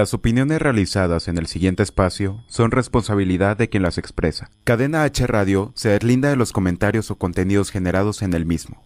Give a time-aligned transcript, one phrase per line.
[0.00, 4.48] Las opiniones realizadas en el siguiente espacio son responsabilidad de quien las expresa.
[4.64, 8.82] Cadena H Radio se deslinda de los comentarios o contenidos generados en el mismo.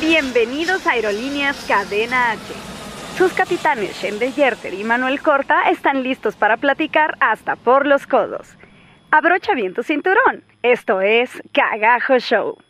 [0.00, 2.40] Bienvenidos a Aerolíneas Cadena H.
[3.16, 8.56] Sus capitanes Shendel Yerter y Manuel Corta están listos para platicar hasta por los codos.
[9.10, 10.44] Abrocha bien tu cinturón.
[10.62, 12.67] Esto es Cagajo Show.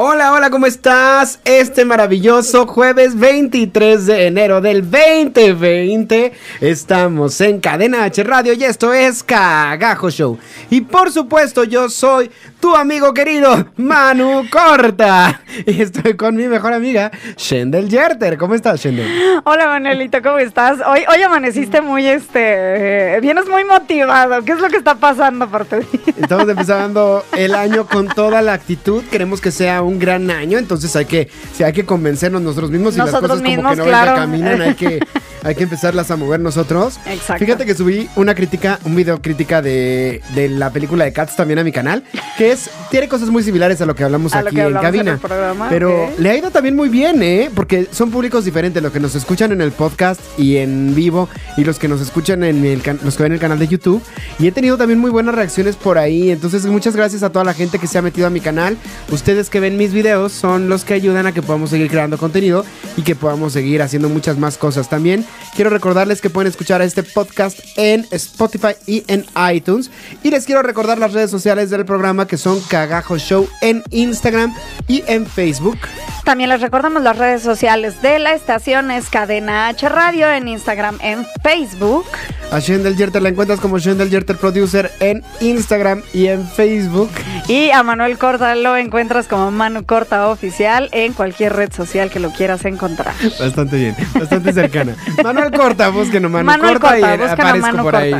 [0.00, 1.40] Hola, hola, ¿cómo estás?
[1.44, 8.94] Este maravilloso jueves 23 de enero del 2020 estamos en Cadena H Radio y esto
[8.94, 10.38] es Cagajo Show.
[10.70, 15.42] Y por supuesto yo soy tu amigo querido Manu Corta.
[15.66, 18.38] Y estoy con mi mejor amiga Shendel Yerter.
[18.38, 19.40] ¿Cómo estás, Shendel?
[19.44, 20.78] Hola, Manuelito, ¿cómo estás?
[20.86, 24.44] Hoy, hoy amaneciste muy, este, eh, vienes muy motivado.
[24.44, 25.76] ¿Qué es lo que está pasando por ti?
[26.16, 29.02] Estamos empezando el año con toda la actitud.
[29.10, 32.96] Queremos que sea un gran año, entonces hay que, si hay que convencernos nosotros mismos
[32.96, 34.14] y Nosotros las cosas mismos, como que no claro.
[34.16, 34.98] caminan, hay que,
[35.48, 36.98] hay que empezarlas a mover nosotros.
[37.06, 37.44] Exacto.
[37.44, 41.58] Fíjate que subí una crítica, un video crítica de, de la película de Cats también
[41.58, 42.04] a mi canal,
[42.36, 44.84] que es, tiene cosas muy similares a lo que hablamos A aquí que en hablamos
[44.84, 45.12] en cabina.
[45.12, 47.50] el programa, pero le ha ido también muy bien, ¿eh?
[47.54, 51.64] Porque son públicos diferentes, los que nos escuchan en el podcast y en vivo y
[51.64, 54.02] los que nos escuchan en el los que ven el canal de YouTube.
[54.38, 56.30] Y he tenido también muy buenas reacciones por ahí.
[56.30, 58.76] Entonces, muchas gracias a toda la gente que se ha metido a mi canal.
[59.10, 62.64] Ustedes que ven mis videos son los que ayudan a que podamos seguir creando contenido
[62.96, 64.88] y que podamos seguir haciendo muchas más cosas.
[64.88, 69.90] También quiero recordarles que pueden escuchar este podcast en Spotify y en iTunes.
[70.22, 74.54] Y les quiero recordar las redes sociales del programa que son Cagajo Show en Instagram
[74.86, 75.78] y en Facebook.
[76.24, 80.98] También les recordamos las redes sociales de la estación es Cadena H Radio en Instagram,
[81.00, 82.04] en Facebook.
[82.50, 87.10] A Shendel Yerter la encuentras como Shendel Yerter Producer en Instagram y en Facebook.
[87.46, 92.20] Y a Manuel Corta lo encuentras como Manu Corta Oficial en cualquier red social que
[92.20, 93.14] lo quieras encontrar.
[93.38, 94.96] Bastante bien, bastante cercana.
[95.22, 97.98] Manuel Corta, búsquenos Manu Manuel Corta, Corta, y a aparezco Manu por Corta.
[97.98, 98.14] ahí.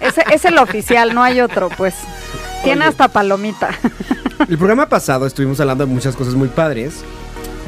[0.00, 1.94] Ese es el oficial, no hay otro, pues.
[2.62, 2.90] Tiene Oye.
[2.90, 3.70] hasta palomita.
[4.48, 7.02] El programa pasado estuvimos hablando de muchas cosas muy padres,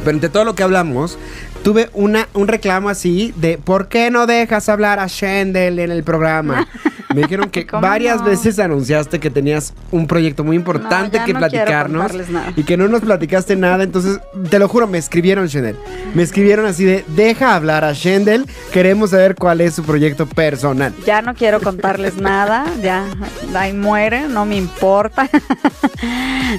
[0.05, 1.19] pero entre todo lo que hablamos,
[1.63, 6.05] tuve una, un reclamo así de ¿por qué no dejas hablar a Shendel en el
[6.05, 6.69] programa?
[7.15, 8.25] Me dijeron que ¿Cómo varias no?
[8.27, 12.13] veces anunciaste que tenías un proyecto muy importante ya que no platicarnos
[12.57, 15.77] y que no nos platicaste nada, entonces te lo juro, me escribieron Shendel.
[16.15, 20.93] Me escribieron así de deja hablar a Shendel, queremos saber cuál es su proyecto personal.
[21.07, 23.07] Ya no quiero contarles nada, ya
[23.55, 25.29] ahí muere, no me importa.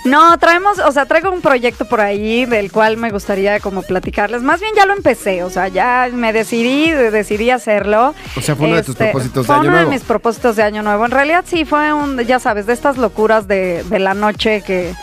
[0.06, 4.42] No, traemos, o sea, traigo un proyecto por ahí del cual me gustaría como platicarles.
[4.42, 8.16] Más bien ya lo empecé, o sea, ya me decidí, decidí hacerlo.
[8.38, 9.90] O sea, fue uno de tus Este, propósitos de fue año uno nuevo.
[9.90, 11.06] de mis propósitos de año nuevo.
[11.06, 14.94] En realidad sí fue un, ya sabes, de estas locuras de, de la noche que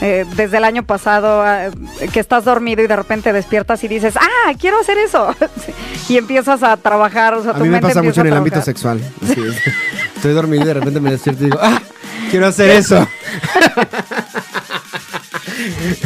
[0.00, 1.70] eh, desde el año pasado ah,
[2.12, 5.34] que estás dormido y de repente despiertas y dices, ah, quiero hacer eso.
[6.08, 8.34] y empiezas a trabajar, o sea, A tu mí me mente pasa mucho en el
[8.34, 9.00] ámbito sexual.
[9.22, 9.56] Así es.
[10.16, 11.80] Estoy dormido y de repente me despierto y digo, ¡ah!
[12.30, 13.06] Quiero hacer eso.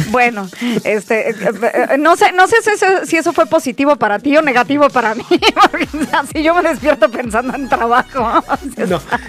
[0.09, 0.47] Bueno,
[0.83, 4.35] este, eh, eh, no sé, no sé si eso, si eso fue positivo para ti
[4.37, 5.25] o negativo para mí,
[5.71, 8.43] porque así yo me despierto pensando en trabajo.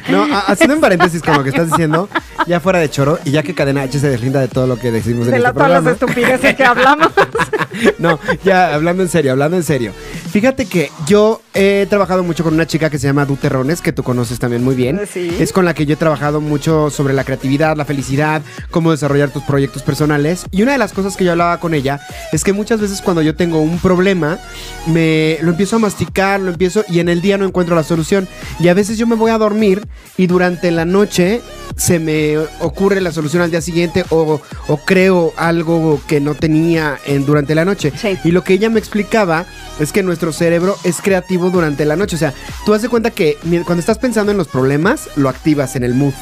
[0.09, 2.09] No, haciendo un paréntesis con lo que estás diciendo,
[2.47, 4.91] ya fuera de choro, y ya que Cadena H se deslinda de todo lo que
[4.91, 7.09] decimos en de este la, todas las estupideces que hablamos.
[7.99, 9.93] No, ya hablando en serio, hablando en serio.
[10.31, 13.93] Fíjate que yo he trabajado mucho con una chica que se llama Du Terrones, que
[13.93, 15.01] tú conoces también muy bien.
[15.11, 15.37] Sí.
[15.39, 19.31] Es con la que yo he trabajado mucho sobre la creatividad, la felicidad, cómo desarrollar
[19.31, 20.47] tus proyectos personales.
[20.51, 22.01] Y una de las cosas que yo hablaba con ella
[22.33, 24.39] es que muchas veces cuando yo tengo un problema,
[24.87, 28.29] me lo empiezo a masticar, lo empiezo y en el día no encuentro la solución.
[28.61, 31.41] Y a veces yo me voy a dormir y durante la noche
[31.77, 36.99] se me ocurre la solución al día siguiente o, o creo algo que no tenía
[37.07, 37.93] en, durante la noche.
[37.97, 38.19] Sí.
[38.25, 39.45] Y lo que ella me explicaba
[39.81, 42.17] es que nuestro cerebro es creativo durante la noche.
[42.17, 42.33] O sea,
[42.67, 46.15] tú haces cuenta que cuando estás pensando en los problemas, lo activas en el mood.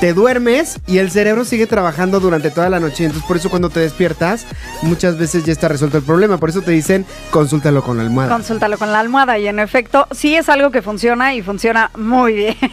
[0.00, 3.04] te duermes y el cerebro sigue trabajando durante toda la noche.
[3.04, 4.44] Entonces, por eso cuando te despiertas,
[4.82, 6.36] muchas veces ya está resuelto el problema.
[6.36, 8.30] Por eso te dicen, consúltalo con la almohada.
[8.34, 12.34] Consúltalo con la almohada y en efecto, sí es algo que funciona y funciona muy
[12.34, 12.56] bien.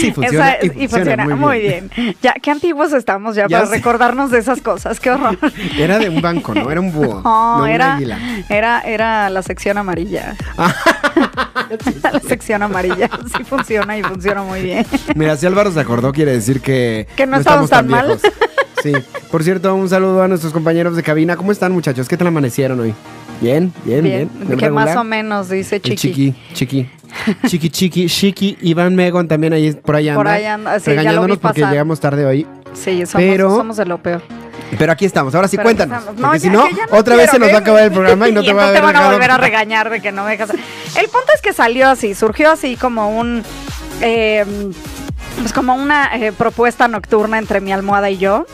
[0.00, 0.52] Sí, funciona.
[0.52, 1.90] Esa- y funciona, muy, bien.
[2.22, 3.76] Ya, qué antiguos estamos ya, Ya para sé.
[3.76, 5.00] recordarnos de esas cosas.
[5.00, 5.36] Qué horror.
[5.78, 6.70] Era de un banco, ¿no?
[6.70, 7.22] Era un búho.
[7.24, 8.18] No, era, águila.
[8.48, 10.34] era, era la sección amarilla.
[12.12, 13.08] la sección amarilla.
[13.36, 14.86] Sí funciona y funciona muy bien.
[15.14, 18.06] Mira, si Álvaro se acordó, quiere decir que, Que no estamos tan mal.
[18.06, 18.22] viejos.
[18.82, 18.92] Sí.
[19.30, 21.36] Por cierto, un saludo a nuestros compañeros de cabina.
[21.36, 22.08] ¿Cómo están, muchachos?
[22.08, 22.94] ¿Qué tal amanecieron hoy?
[23.40, 24.30] Bien, bien, bien.
[24.46, 25.96] Bien, que más o menos dice El Chiqui.
[25.96, 26.90] chiqui, chiqui.
[27.46, 28.58] Chiqui, chiqui, chiqui.
[28.62, 30.14] Iván Megon también ahí por anda.
[30.14, 32.46] Por anda, sí, ya lo vi regañándonos porque llegamos tarde hoy.
[32.72, 34.22] Sí, somos, Pero- somos de lo peor.
[34.78, 35.34] Pero aquí estamos.
[35.34, 35.98] Ahora sí, Pero cuéntanos.
[35.98, 36.20] estamos.
[36.20, 38.52] Porque si no, otra vez se nos va a acabar el programa y no te
[38.52, 40.50] va a te van a volver a regañar de que no me dejas.
[40.50, 43.42] El punto es que salió así, surgió así como un.
[44.00, 44.44] eh,
[45.38, 48.46] pues como una eh, propuesta nocturna entre mi almohada y yo.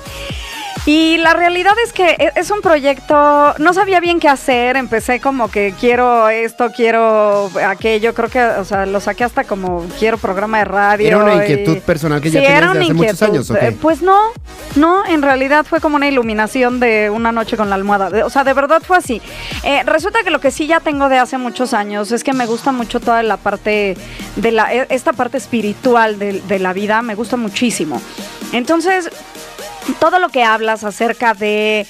[0.88, 5.20] Y la realidad es que e- es un proyecto, no sabía bien qué hacer, empecé
[5.20, 10.16] como que quiero esto, quiero aquello, creo que, o sea, lo saqué hasta como quiero
[10.16, 11.06] programa de radio.
[11.08, 13.50] Era una y- inquietud personal que ya Sí, tenías era de una hace muchos años.
[13.50, 14.18] Eh, Pues no,
[14.76, 18.24] no, en realidad fue como una iluminación de una noche con la almohada.
[18.24, 19.20] O sea, de verdad fue así.
[19.64, 22.46] Eh, resulta que lo que sí ya tengo de hace muchos años es que me
[22.46, 23.94] gusta mucho toda la parte
[24.36, 28.00] de la, e- esta parte espiritual de, de la vida, me gusta muchísimo.
[28.52, 29.10] Entonces,
[30.00, 31.86] todo lo que hablas acerca de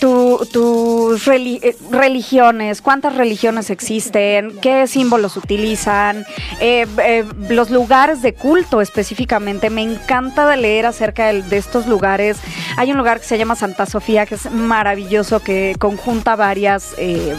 [0.00, 6.26] tu- tus eh, religiones, cuántas religiones existen, qué símbolos utilizan,
[6.60, 9.70] eh, eh, los lugares de culto específicamente.
[9.70, 12.38] Me encanta de leer acerca del- de, estos lugares.
[12.76, 17.36] Hay un lugar que se llama Santa Sofía, que es maravilloso, que conjunta varias eh,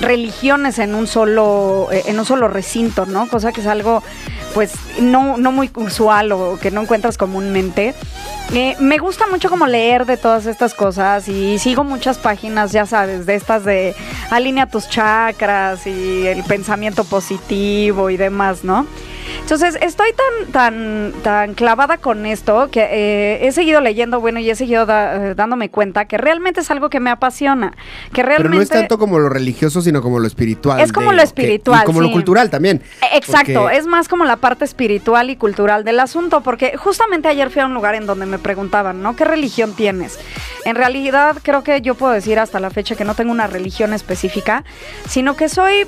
[0.00, 3.28] religiones en un solo, eh, en un solo recinto, ¿no?
[3.28, 4.02] Cosa que es algo
[4.58, 7.94] pues no, no muy usual o que no encuentras comúnmente.
[8.52, 12.84] Eh, me gusta mucho como leer de todas estas cosas y sigo muchas páginas, ya
[12.84, 13.94] sabes, de estas de
[14.32, 18.84] alinea tus chakras y el pensamiento positivo y demás, ¿no?
[19.42, 24.48] Entonces estoy tan, tan, tan clavada con esto que eh, he seguido leyendo, bueno, y
[24.50, 27.72] he seguido da- eh, dándome cuenta que realmente es algo que me apasiona,
[28.14, 30.80] que Pero realmente no es tanto como lo religioso, sino como lo espiritual.
[30.80, 32.82] Es como de lo que- espiritual, y como lo cultural también.
[33.02, 37.28] Eh, Exacto, Porque- es más como la parte espiritual y cultural del asunto, porque justamente
[37.28, 39.16] ayer fui a un lugar en donde me preguntaban, ¿no?
[39.16, 40.18] ¿Qué religión tienes?
[40.64, 43.92] En realidad creo que yo puedo decir hasta la fecha que no tengo una religión
[43.92, 44.64] específica,
[45.08, 45.86] sino que soy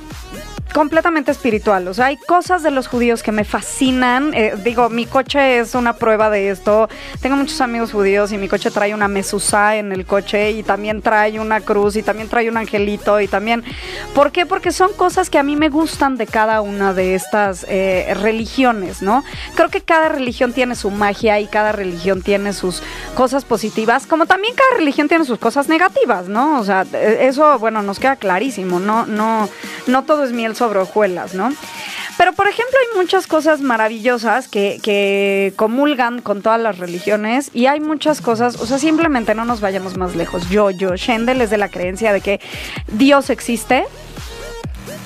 [0.72, 1.88] completamente espiritual.
[1.88, 4.32] O sea, hay cosas de los judíos que me fascinan.
[4.34, 6.88] Eh, digo, mi coche es una prueba de esto.
[7.20, 11.02] Tengo muchos amigos judíos y mi coche trae una mezuzá en el coche y también
[11.02, 13.64] trae una cruz y también trae un angelito y también...
[14.14, 14.46] ¿Por qué?
[14.46, 19.02] Porque son cosas que a mí me gustan de cada una de estas eh, religiones,
[19.02, 19.25] ¿no?
[19.55, 22.82] Creo que cada religión tiene su magia y cada religión tiene sus
[23.14, 26.61] cosas positivas, como también cada religión tiene sus cosas negativas, ¿no?
[26.61, 29.49] O sea, eh, eso, bueno, nos queda clarísimo, no, no,
[29.87, 31.54] no todo es miel sobre hojuelas, ¿no?
[32.18, 37.64] Pero, por ejemplo, hay muchas cosas maravillosas que, que comulgan con todas las religiones y
[37.64, 40.50] hay muchas cosas, o sea, simplemente no nos vayamos más lejos.
[40.50, 42.38] Yo, yo, Shendel es de la creencia de que
[42.92, 43.86] Dios existe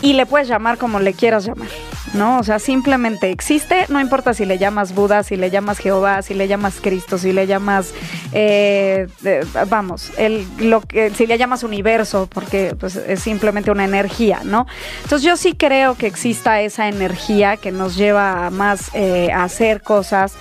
[0.04, 1.68] y le puedes llamar como le quieras llamar,
[2.12, 2.38] ¿no?
[2.38, 6.34] O sea, simplemente existe, no importa si le llamas Buda, si le llamas Jehová, si
[6.34, 7.94] le llamas Cristo, si le llamas,
[8.32, 13.86] eh, eh, vamos, el, lo que, si le llamas universo, porque pues, es simplemente una
[13.86, 14.66] energía, ¿no?
[15.04, 19.44] Entonces yo sí creo que exista esa energía que nos lleva a más eh, a
[19.44, 20.34] hacer cosas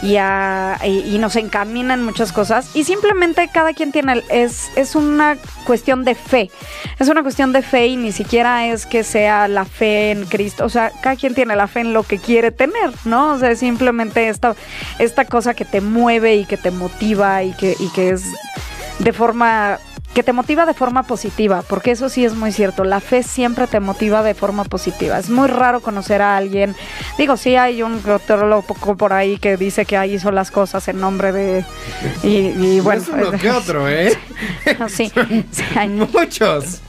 [0.00, 4.94] y, a, y, nos encamina en muchas cosas y simplemente cada quien tiene, es, es
[4.94, 6.52] una cuestión de fe,
[7.00, 10.64] es una cuestión de fe y ni siquiera es que sea la fe en Cristo,
[10.64, 13.32] o sea, cada quien tiene la fe en lo que quiere tener, ¿no?
[13.32, 14.54] O sea, es simplemente esta,
[14.98, 18.24] esta cosa que te mueve y que te motiva y que, y que es
[18.98, 19.78] de forma
[20.14, 23.66] que te motiva de forma positiva, porque eso sí es muy cierto, la fe siempre
[23.66, 25.18] te motiva de forma positiva.
[25.18, 26.74] Es muy raro conocer a alguien,
[27.18, 28.62] digo, sí hay un teólogo
[28.96, 31.64] por ahí que dice que ahí hizo las cosas en nombre de...
[32.24, 34.12] Y, y bueno, No es uno que otro, ¿eh?
[34.88, 35.12] sí,
[35.52, 35.88] sí hay.
[36.12, 36.80] Muchos.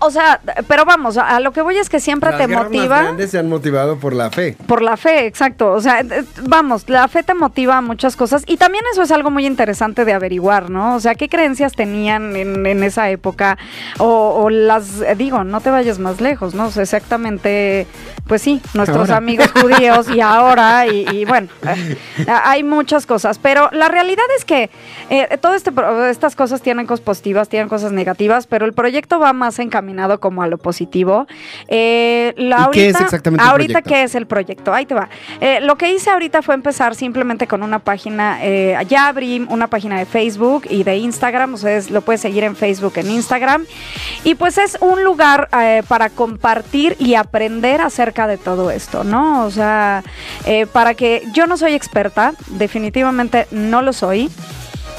[0.00, 2.46] O, o sea, pero vamos, a, a lo que voy es que siempre Las te
[2.46, 3.02] guerras más motiva...
[3.02, 4.56] grandes se han motivado por la fe.
[4.66, 5.72] Por la fe, exacto.
[5.72, 9.10] O sea, eh, vamos, la fe te motiva a muchas cosas y también eso es
[9.12, 10.94] algo muy interesante de averiguar, ¿no?
[10.96, 13.58] O sea, qué creencias tenían en, en esa época
[13.98, 16.66] o, o las, eh, digo, no te vayas más lejos, ¿no?
[16.66, 17.86] O sea, exactamente
[18.26, 19.18] pues sí, nuestros Ahora.
[19.18, 21.96] amigos judíos y ahora, y, y bueno, eh,
[22.44, 24.68] hay muchas cosas, pero la realidad es que
[25.10, 29.20] eh, todo este, pro- estas cosas tienen cosas positivas, tienen cosas negativas, pero el proyecto
[29.20, 31.26] va más encaminado como a lo positivo.
[31.68, 33.90] Eh, la ¿Y qué es ahorita- exactamente el Ahorita, proyecto?
[33.90, 34.72] ¿qué es el proyecto?
[34.72, 35.08] Ahí te va.
[35.40, 39.66] Eh, lo que hice ahorita fue empezar simplemente con una página, eh, ya abrí una
[39.66, 43.66] página de Facebook y de Instagram, ustedes lo puedes seguir en Facebook, en Instagram,
[44.24, 49.44] y pues es un lugar eh, para compartir y aprender acerca de todo esto, ¿no?
[49.44, 50.02] O sea,
[50.46, 54.30] eh, para que yo no soy experta, definitivamente no lo soy.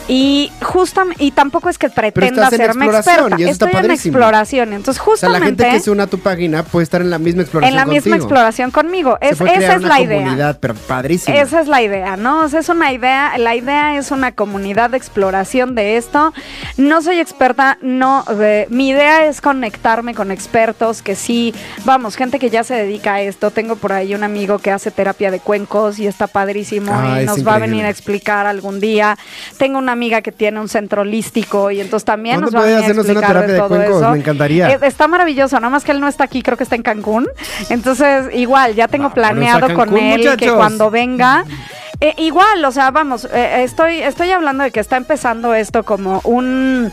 [0.07, 3.41] Y justamente, y tampoco es que pretenda en hacerme exploración, experta.
[3.41, 4.17] y eso está Estoy en padrísimo.
[4.17, 4.73] exploración.
[4.73, 7.09] Entonces, O sea, justamente la gente que se una a tu página puede estar en
[7.09, 9.17] la misma exploración en la misma exploración conmigo.
[9.21, 10.19] Es, esa es una la idea.
[10.23, 11.35] comunidad, pero padrísimo.
[11.37, 12.41] Esa es la idea, ¿no?
[12.41, 16.33] O sea, es una idea, la idea es una comunidad de exploración de esto.
[16.77, 21.53] No soy experta, no, eh, mi idea es conectarme con expertos que sí,
[21.85, 23.51] vamos, gente que ya se dedica a esto.
[23.51, 27.25] Tengo por ahí un amigo que hace terapia de cuencos y está padrísimo Ah, y
[27.25, 29.17] nos va a venir a explicar algún día.
[29.57, 32.79] Tengo una amiga que tiene un centro holístico y entonces también ¿Cuándo nos va a
[32.79, 33.97] hacernos una de terapia de todo cuencos?
[34.01, 34.11] eso.
[34.11, 34.69] Me encantaría.
[34.71, 37.27] Eh, está maravilloso, nada más que él no está aquí, creo que está en Cancún.
[37.69, 41.43] Entonces, igual, ya tengo Vámonos a planeado con él que cuando venga.
[41.99, 46.21] eh, igual, o sea, vamos, eh, estoy, estoy hablando de que está empezando esto como
[46.25, 46.91] un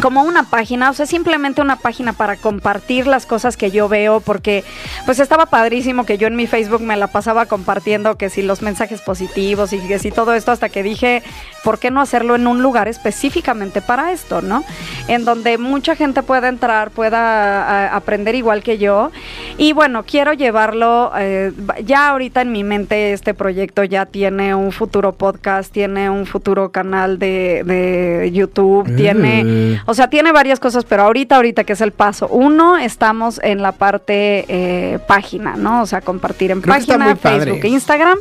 [0.00, 4.20] como una página, o sea, simplemente una página para compartir las cosas que yo veo,
[4.20, 4.64] porque
[5.04, 8.62] pues estaba padrísimo que yo en mi Facebook me la pasaba compartiendo que si los
[8.62, 11.22] mensajes positivos y que si todo esto, hasta que dije,
[11.64, 14.64] ¿por qué no hacerlo en un lugar específicamente para esto, no?
[15.08, 19.10] En donde mucha gente pueda entrar, pueda aprender igual que yo.
[19.58, 21.52] Y bueno, quiero llevarlo, eh,
[21.84, 26.70] ya ahorita en mi mente este proyecto ya tiene un futuro podcast, tiene un futuro
[26.70, 29.59] canal de, de YouTube, tiene...
[29.86, 33.62] O sea, tiene varias cosas, pero ahorita, ahorita que es el paso uno, estamos en
[33.62, 35.82] la parte eh, página, ¿no?
[35.82, 37.16] O sea, compartir en Creo página.
[37.16, 38.18] Facebook e Instagram.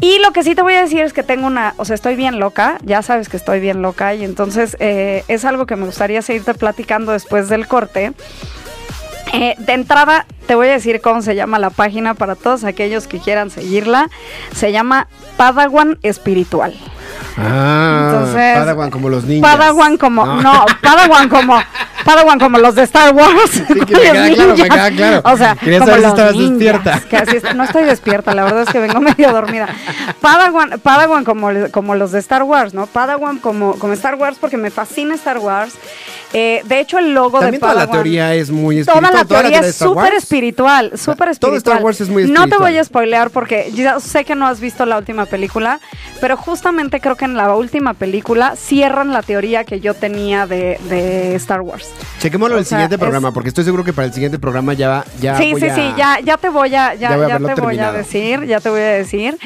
[0.00, 2.16] Y lo que sí te voy a decir es que tengo una, o sea, estoy
[2.16, 5.86] bien loca, ya sabes que estoy bien loca y entonces eh, es algo que me
[5.86, 8.12] gustaría seguirte platicando después del corte.
[9.32, 13.06] Eh, de entrada, te voy a decir cómo se llama la página para todos aquellos
[13.06, 14.10] que quieran seguirla.
[14.52, 15.06] Se llama
[15.36, 16.74] Padawan Espiritual.
[17.36, 19.42] Ah, Entonces, Padawan como los niños.
[19.48, 21.58] Padawan como, no, Padawan como,
[22.04, 23.32] Padawan como los de Star Wars.
[23.50, 25.22] Sí, que me queda claro, me queda claro.
[25.24, 27.00] O sea, Quería saber si estabas ninjas, despierta.
[27.08, 29.68] que así es- no estoy despierta, la verdad es que vengo medio dormida.
[30.20, 32.86] Padawan, Padawan como, como los de Star Wars, ¿no?
[32.86, 35.74] Padawan como, como Star Wars porque me fascina Star Wars.
[36.34, 37.88] Eh, de hecho, el logo También de toda Padawan.
[37.88, 39.14] la teoría es muy Toda espiritual.
[39.14, 41.38] la teoría de es Star súper espiritual, súper espiritual.
[41.38, 42.60] Todo Star Wars es muy No te espiritual.
[42.60, 45.80] voy a spoilear porque ya sé que no has visto la última película,
[46.20, 50.78] pero justamente creo que en la última película cierran la teoría que yo tenía de,
[50.88, 51.90] de Star Wars.
[52.20, 54.72] Chequémoslo O el sea, siguiente es- programa, porque estoy seguro que para el siguiente programa
[54.72, 57.24] ya, ya sí, voy sí, a- sí, ya, ya te voy a, ya, ya voy
[57.26, 59.36] a ya te voy a decir, ya te voy a decir.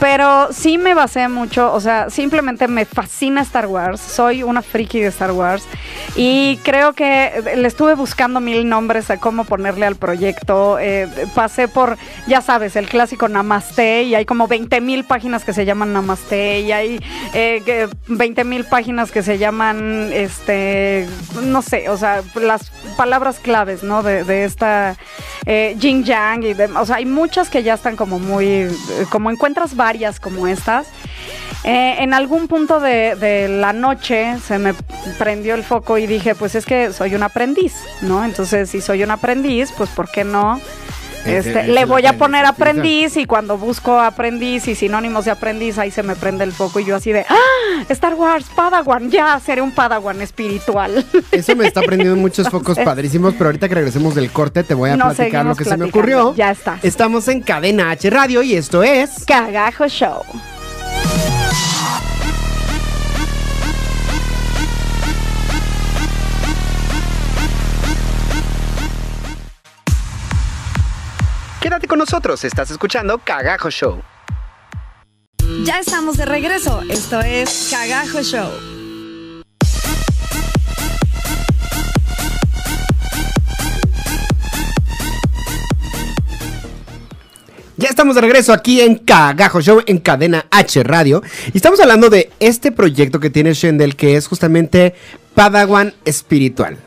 [0.00, 4.00] Pero sí me basé mucho, o sea, simplemente me fascina Star Wars.
[4.00, 5.64] Soy una friki de Star Wars.
[6.16, 10.78] Y creo que le estuve buscando mil nombres a cómo ponerle al proyecto.
[10.78, 14.04] Eh, pasé por, ya sabes, el clásico Namaste.
[14.04, 16.60] Y hay como 20 mil páginas que se llaman Namaste.
[16.60, 17.00] Y hay
[17.34, 21.06] eh, que 20 mil páginas que se llaman, este,
[21.42, 24.02] no sé, o sea, las palabras claves, ¿no?
[24.02, 24.96] De, de esta
[25.46, 26.42] eh, Jing Yang.
[26.44, 28.72] Y de- o sea, hay muchas que ya están como muy, eh,
[29.10, 30.86] como encuentras varias como estas.
[31.64, 34.74] Eh, en algún punto de, de la noche se me
[35.18, 38.22] prendió el foco y dije, pues es que soy un aprendiz, ¿no?
[38.24, 40.60] Entonces, si soy un aprendiz, pues ¿por qué no?
[41.24, 45.78] Este, es le voy a poner aprendiz y cuando busco aprendiz y sinónimos de aprendiz,
[45.78, 47.84] ahí se me prende el foco y yo así de, ¡ah!
[47.88, 51.04] Star Wars, Padawan, ya seré un Padawan espiritual.
[51.32, 54.90] Eso me está prendiendo muchos focos padrísimos, pero ahorita que regresemos del corte te voy
[54.90, 56.34] a Nos platicar lo que se me ocurrió.
[56.34, 56.84] Ya estás.
[56.84, 59.24] Estamos en Cadena H Radio y esto es...
[59.24, 60.22] Cagajo Show.
[71.64, 74.02] Quédate con nosotros, estás escuchando Cagajo Show.
[75.64, 76.82] Ya estamos de regreso.
[76.90, 78.50] Esto es Cagajo Show.
[87.78, 91.22] Ya estamos de regreso aquí en Cagajo Show, en Cadena H Radio.
[91.54, 94.94] Y estamos hablando de este proyecto que tiene Shendel, que es justamente
[95.34, 96.83] Padawan Espiritual.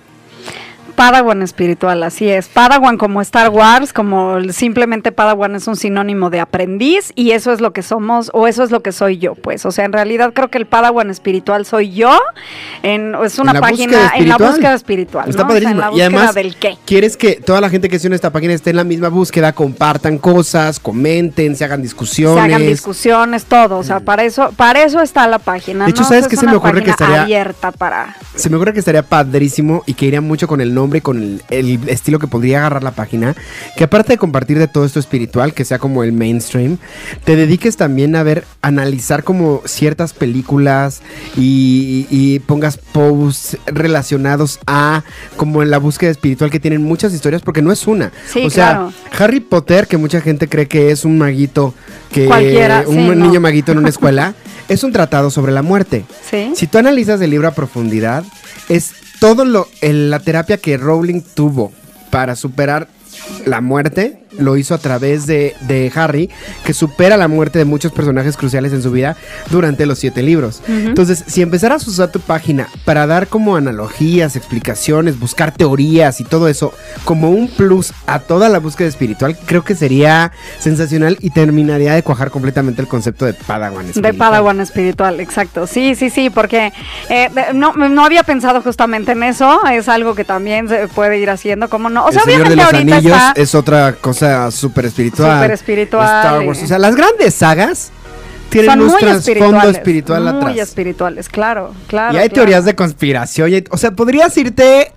[0.98, 2.48] Padawan espiritual, así es.
[2.48, 7.62] Padawan como Star Wars, como simplemente Padawan es un sinónimo de aprendiz y eso es
[7.62, 9.64] lo que somos o eso es lo que soy yo, pues.
[9.68, 12.18] O sea, en realidad creo que el Padawan espiritual soy yo.
[12.82, 15.30] En, es una En página en la búsqueda espiritual.
[15.30, 15.50] Está ¿no?
[15.50, 15.80] O sea, en padrísimo.
[15.82, 16.78] la y búsqueda además, del qué.
[16.86, 19.54] quieres que toda la gente que esté en esta página esté en la misma búsqueda,
[19.54, 22.34] compartan cosas, comenten, se hagan discusiones.
[22.44, 23.78] Se hagan discusiones, todo.
[23.78, 25.86] O sea, para eso, para eso está la página.
[25.86, 26.08] De hecho, ¿no?
[26.08, 28.16] ¿sabes O sea, qué se me ocurre que estaría- abierta para.
[28.34, 31.18] Se me ocurre que estaría padrísimo y que iría mucho con el nombre y con
[31.22, 33.36] el, el estilo que podría agarrar la página.
[33.76, 36.78] Que aparte de compartir de todo esto espiritual, que sea como el mainstream,
[37.26, 41.02] te dediques también a ver, analizar como ciertas películas
[41.36, 45.04] y, y pongas posts relacionados a
[45.36, 48.12] como en la búsqueda espiritual que tienen muchas historias, porque no es una.
[48.32, 48.94] Sí, o sea, claro.
[49.20, 51.74] Harry Potter, que mucha gente cree que es un maguito,
[52.12, 53.16] que Cualquiera, un sí, no.
[53.16, 54.34] niño maguito en una escuela,
[54.68, 56.06] es un tratado sobre la muerte.
[56.30, 56.52] Sí.
[56.56, 58.24] Si tú analizas el libro a profundidad,
[58.70, 61.72] es todo lo el- la terapia que Rowling tuvo
[62.10, 62.88] para superar
[63.46, 66.30] la muerte, lo hizo a través de, de Harry,
[66.64, 69.16] que supera la muerte de muchos personajes cruciales en su vida
[69.50, 70.62] durante los siete libros.
[70.68, 76.24] Entonces, si empezaras a usar tu página para dar como analogías, explicaciones, buscar teorías y
[76.24, 76.74] todo eso
[77.06, 82.04] como un plus a toda la búsqueda espiritual, creo que sería sensacional y terminaría de
[82.04, 83.86] cuajar completamente el concepto de Padawan.
[83.86, 84.18] De espiritual.
[84.18, 85.68] Padawan espiritual, exacto.
[85.68, 86.74] Sí, sí, sí, porque
[87.10, 89.60] eh, de- no, no había pensado justamente en eso.
[89.68, 92.06] Es algo que también se puede ir haciendo, como no.
[92.06, 93.42] O sea, el Señor de obviamente los ahorita Anillos está.
[93.42, 95.52] es otra cosa súper espiritual.
[96.06, 96.64] Star Wars.
[96.64, 97.92] O sea, las grandes sagas
[98.50, 100.58] tienen son un muy trasfondo espiritual muy atrás.
[100.70, 102.14] espirituales, claro, claro.
[102.14, 102.34] y hay claro.
[102.36, 103.50] teorías de conspiración.
[103.52, 104.92] y hay- o sea, podrías irte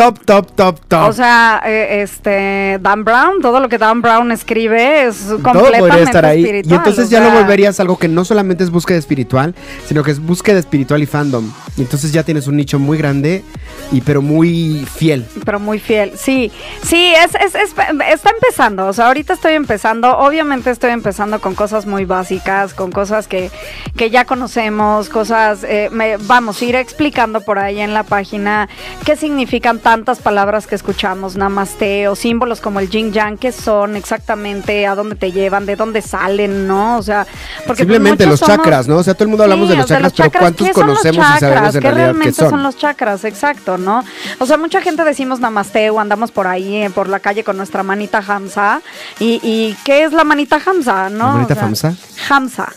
[0.00, 1.08] top, top, top, top.
[1.08, 5.78] O sea, eh, este Dan Brown, todo lo que Dan Brown escribe es todo completamente
[5.80, 6.40] podría estar ahí.
[6.42, 6.72] espiritual.
[6.72, 9.54] Y entonces ya lo sea, volverías algo que no solamente es búsqueda espiritual,
[9.86, 11.50] sino que es búsqueda espiritual y fandom.
[11.76, 13.44] Y entonces ya tienes un nicho muy grande
[13.92, 15.26] y pero muy fiel.
[15.44, 16.50] Pero muy fiel, sí,
[16.82, 17.74] sí, es, es, es-
[18.08, 22.90] está empezando, o sea, ahorita estoy empezando, obviamente estoy empezando con cosas muy básicas, con
[22.92, 23.50] cosas que,
[23.96, 28.68] que ya conocemos, cosas, eh, me, vamos, ir explicando por ahí en la página
[29.04, 33.96] qué significan tantas palabras que escuchamos, namaste, o símbolos como el yin yang, qué son
[33.96, 36.96] exactamente, a dónde te llevan, de dónde salen, ¿no?
[36.96, 37.26] O sea,
[37.66, 38.98] porque Simplemente los somos- chakras, ¿no?
[38.98, 40.72] O sea, todo el mundo hablamos Sí, de los o sea, chakras, pero ¿cuántos ¿qué
[40.74, 41.74] son los conocemos y sabemos chakras?
[41.74, 42.50] en ¿Qué realidad qué realmente son?
[42.50, 43.24] son los chakras?
[43.24, 44.04] Exacto, ¿no?
[44.38, 47.56] O sea, mucha gente decimos namaste o andamos por ahí, eh, por la calle con
[47.56, 48.80] nuestra manita Hamza.
[49.18, 51.26] ¿Y, y qué es la manita Hamza, no?
[51.26, 51.94] ¿La manita O sea, Hamza?
[52.28, 52.68] Hamza.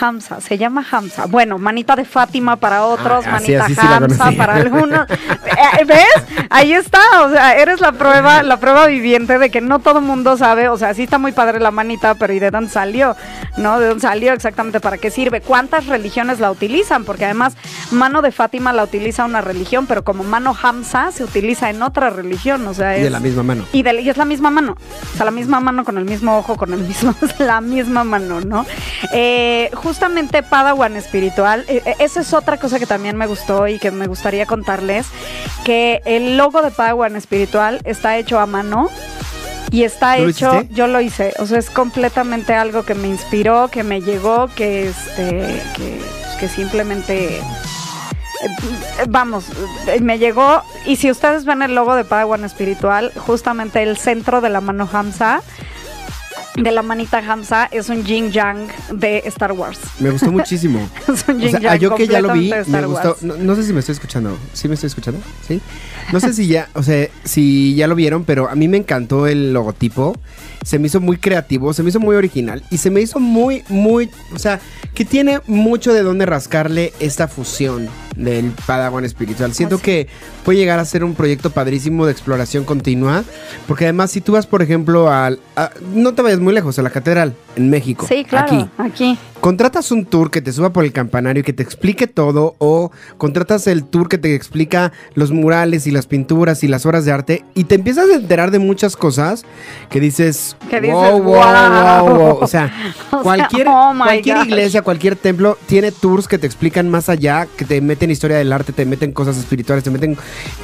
[0.00, 1.26] Hamza, se llama Hamza.
[1.26, 5.06] Bueno, manita de Fátima para otros, Ah, manita sí Hamza para algunos.
[5.78, 6.06] Eh, ¿Ves?
[6.50, 10.36] Ahí está, o sea, eres la prueba, la prueba viviente de que no todo mundo
[10.36, 13.16] sabe, o sea, sí está muy padre la manita, pero ¿y de dónde salió?
[13.56, 13.78] ¿No?
[13.80, 14.80] ¿De dónde salió exactamente?
[14.80, 15.40] ¿Para qué sirve?
[15.40, 17.04] ¿Cuántas religiones la utilizan?
[17.04, 17.56] Porque además,
[17.90, 22.10] mano de Fátima la utiliza una religión, pero como mano Hamza se utiliza en otra
[22.10, 23.04] religión, o sea, Y es...
[23.04, 23.64] de la misma mano.
[23.72, 24.76] Y, de- y es la misma mano,
[25.12, 28.40] o sea, la misma mano con el mismo ojo, con el mismo, la misma mano,
[28.40, 28.66] ¿no?
[29.12, 33.78] Eh, justamente Padawan espiritual, eh, eh, esa es otra cosa que también me gustó y
[33.78, 35.06] que me gustaría contarles,
[35.64, 38.88] que el logo de Padawan espiritual está hecho a mano.
[39.70, 40.74] Y está ¿Tú lo hecho, hiciste?
[40.74, 44.88] yo lo hice, o sea, es completamente algo que me inspiró, que me llegó, que
[44.88, 47.40] este, que, pues, que simplemente eh,
[49.08, 49.46] vamos,
[49.88, 50.62] eh, me llegó.
[50.86, 54.88] Y si ustedes ven el logo de Padawan Espiritual, justamente el centro de la mano
[54.92, 55.40] Hamza,
[56.56, 59.80] de la manita Hamza, es un yin yang de Star Wars.
[59.98, 60.88] Me gustó muchísimo.
[61.08, 63.16] Es un O sea, yang yo que ya lo vi, me gustó.
[63.22, 64.36] No, no sé si me estoy escuchando.
[64.52, 65.20] ¿Sí me estoy escuchando?
[65.46, 65.60] ¿Sí?
[66.12, 69.26] No sé si ya, o sea, si ya lo vieron, pero a mí me encantó
[69.26, 70.16] el logotipo.
[70.64, 73.64] Se me hizo muy creativo, se me hizo muy original y se me hizo muy,
[73.68, 74.60] muy, o sea,
[74.94, 79.52] que tiene mucho de dónde rascarle esta fusión del Padawan espiritual.
[79.54, 80.08] Siento que
[80.44, 83.24] puede llegar a ser un proyecto padrísimo de exploración continua,
[83.66, 86.82] porque además si tú vas, por ejemplo, al, a- no te vayas muy lejos, a
[86.82, 88.68] la catedral en México, Sí, claro, aquí.
[88.78, 89.18] aquí.
[89.40, 92.90] Contratas un tour que te suba por el campanario y que te explique todo, o
[93.18, 97.12] contratas el tour que te explica los murales y las pinturas y las obras de
[97.12, 99.44] arte, y te empiezas a enterar de muchas cosas
[99.90, 102.06] que dices, Que dices, wow, wow, "Wow".
[102.06, 102.38] wow, wow".
[102.40, 102.72] O sea,
[103.10, 104.46] O sea, cualquier, oh my cualquier gosh.
[104.46, 108.52] iglesia, cualquier templo tiene tours que te explican más allá, que te meten historia del
[108.52, 110.16] arte, te meten cosas espirituales, te meten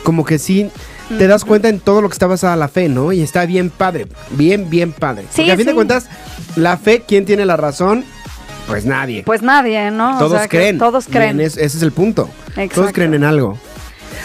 [0.05, 0.71] como que sí.
[1.19, 3.13] Te das cuenta en todo lo que está basada la fe, ¿no?
[3.13, 5.23] Y está bien padre, bien, bien padre.
[5.31, 6.07] Sí, Porque a fin de cuentas,
[6.57, 8.05] la fe, ¿quién tiene la razón?
[8.69, 9.25] Pues nadie.
[9.25, 10.15] Pues nadie, ¿no?
[10.17, 10.79] O Todos sea, creen.
[10.79, 11.41] Todos creen.
[11.41, 12.31] Es- ese es el punto.
[12.73, 13.59] Todos creen en algo.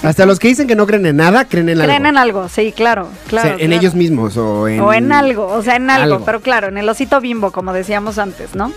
[0.05, 1.87] Hasta los que dicen que no creen en nada, creen en algo.
[1.87, 3.47] Creen en algo, sí, claro, O claro.
[3.47, 3.73] sea, en claro.
[3.81, 4.79] ellos mismos o en...
[4.79, 6.25] O en algo, o sea, en algo, algo.
[6.25, 8.71] pero claro, en el osito bimbo, como decíamos antes, ¿no?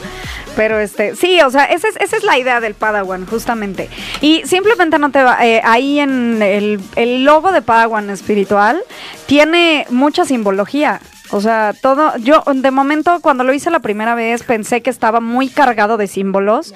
[0.57, 3.89] Pero este, sí, o sea, esa es, esa es la idea del Padawan, justamente.
[4.21, 8.81] Y simplemente no te va, eh, ahí en el, el logo de Padawan espiritual
[9.27, 11.01] tiene mucha simbología.
[11.31, 15.21] O sea, todo, yo de momento cuando lo hice la primera vez pensé que estaba
[15.21, 16.75] muy cargado de símbolos.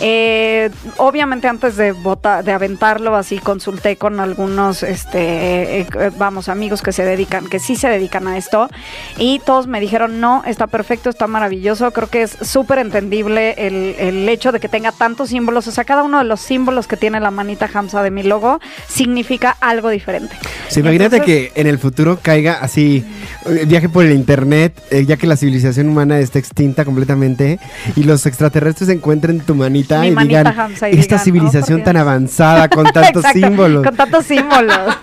[0.00, 6.48] Eh, obviamente antes de bota- de aventarlo así consulté con algunos, este, eh, eh, vamos,
[6.48, 8.68] amigos que se dedican, que sí se dedican a esto
[9.16, 11.90] y todos me dijeron no, está perfecto, está maravilloso.
[11.92, 15.66] Creo que es súper entendible el, el hecho de que tenga tantos símbolos.
[15.68, 18.60] O sea, cada uno de los símbolos que tiene la manita Hamza de mi logo
[18.88, 20.36] significa algo diferente.
[20.68, 23.04] Sí, imagínate Entonces- que en el futuro caiga así,
[23.46, 27.58] eh, viaje por el internet, eh, ya que la civilización humana está extinta completamente
[27.94, 31.24] y los extraterrestres encuentren tu manita Mi y manita digan, Hamza y esta digan, "Oh,
[31.24, 32.02] civilización tan Dios".
[32.02, 33.84] avanzada con tantos Exacto, símbolos.
[33.84, 34.96] Con tantos símbolos.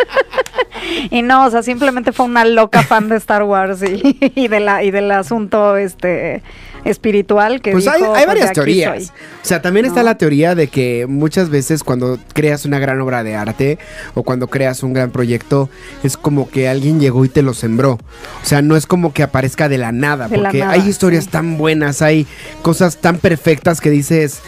[1.10, 4.60] y no, o sea, simplemente fue una loca fan de Star Wars y, y de
[4.60, 6.42] la y del asunto este
[6.86, 9.04] espiritual que Pues hay, dijo, hay pues, varias teorías.
[9.04, 9.16] soy.
[9.42, 13.22] O sea, también está la teoría de que muchas veces cuando creas una gran obra
[13.22, 13.78] de arte
[14.14, 15.68] o cuando creas un gran proyecto,
[16.02, 17.92] es como que alguien llegó y te lo sembró.
[17.92, 20.88] O sea, no es como que aparezca de la nada, De la porque nada, hay
[20.88, 21.30] historias sí.
[21.30, 22.26] tan buenas, hay
[22.62, 24.40] cosas tan perfectas que dices...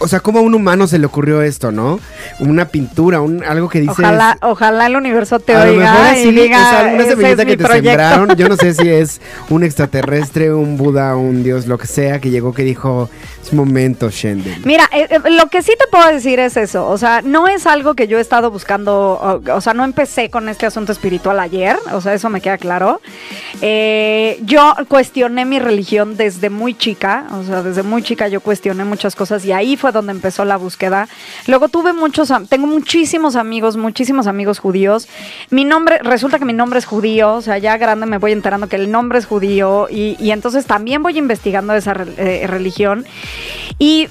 [0.00, 2.00] O sea, ¿cómo a un humano se le ocurrió esto, no?
[2.40, 3.98] Una pintura, un, algo que dices...
[3.98, 7.10] Ojalá, ojalá el universo te a lo oiga mejor y así diga, es alguna "Ese
[7.10, 7.88] semillita es que te proyecto".
[7.90, 8.36] sembraron.
[8.36, 12.30] Yo no sé si es un extraterrestre, un Buda, un dios, lo que sea, que
[12.30, 13.08] llegó que dijo,
[13.42, 14.60] es momento, Shendel.
[14.64, 17.66] Mira, eh, eh, lo que sí te puedo decir es eso, o sea, no es
[17.66, 19.12] algo que yo he estado buscando,
[19.46, 22.58] o, o sea, no empecé con este asunto espiritual ayer, o sea, eso me queda
[22.58, 23.00] claro.
[23.60, 28.84] Eh, yo cuestioné mi religión desde muy chica, o sea, desde muy chica yo cuestioné
[28.84, 31.08] muchas cosas y ahí fue donde empezó la búsqueda.
[31.46, 35.08] Luego tuve muchos, tengo muchísimos amigos, muchísimos amigos judíos.
[35.50, 38.68] Mi nombre, resulta que mi nombre es judío, o sea, ya grande me voy enterando
[38.68, 43.04] que el nombre es judío y, entonces también voy investigando esa eh, religión.
[43.78, 44.08] Y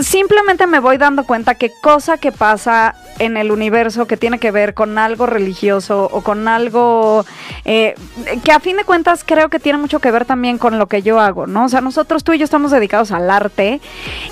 [0.00, 4.50] simplemente me voy dando cuenta que cosa que pasa en el universo que tiene que
[4.50, 7.24] ver con algo religioso o con algo
[7.64, 7.94] eh,
[8.42, 11.02] que a fin de cuentas creo que tiene mucho que ver también con lo que
[11.02, 11.66] yo hago, ¿no?
[11.66, 13.80] O sea, nosotros tú y yo estamos dedicados al arte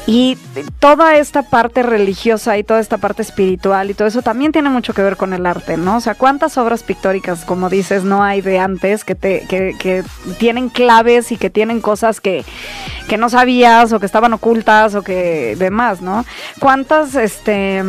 [0.07, 0.39] y
[0.81, 4.95] toda esta parte religiosa y toda esta parte espiritual y todo eso también tiene mucho
[4.95, 5.99] que ver con el arte, ¿no?
[5.99, 10.03] O sea, cuántas obras pictóricas, como dices, no hay de antes que te que, que
[10.39, 12.45] tienen claves y que tienen cosas que
[13.09, 16.25] que no sabías o que estaban ocultas o que demás, ¿no?
[16.61, 17.83] ¿Cuántas, este...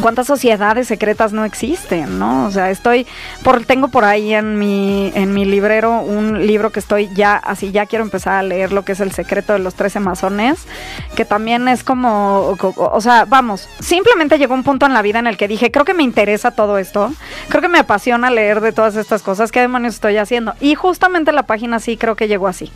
[0.00, 2.46] cuántas sociedades secretas no existen, ¿no?
[2.46, 3.06] O sea, estoy
[3.42, 7.72] por tengo por ahí en mi en mi librero un libro que estoy ya así
[7.72, 10.66] ya quiero empezar a leer lo que es El secreto de los 13 masones,
[11.14, 15.18] que también es como co- o sea, vamos, simplemente llegó un punto en la vida
[15.18, 17.12] en el que dije, creo que me interesa todo esto.
[17.48, 20.54] Creo que me apasiona leer de todas estas cosas, ¿qué demonios estoy haciendo?
[20.60, 22.72] Y justamente la página sí creo que llegó así.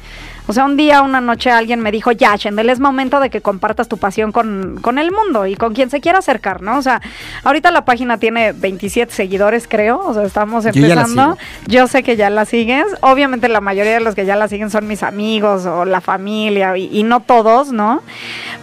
[0.49, 3.41] O sea, un día, una noche alguien me dijo, ya, Shendel, es momento de que
[3.41, 6.79] compartas tu pasión con, con el mundo y con quien se quiera acercar, ¿no?
[6.79, 6.96] O sea,
[7.45, 10.01] ahorita la página tiene 27 seguidores, creo.
[10.01, 11.37] O sea, estamos empezando.
[11.67, 12.85] Yo sé que ya la sigues.
[13.01, 16.77] Obviamente la mayoría de los que ya la siguen son mis amigos o la familia
[16.77, 18.03] y, y no todos, ¿no?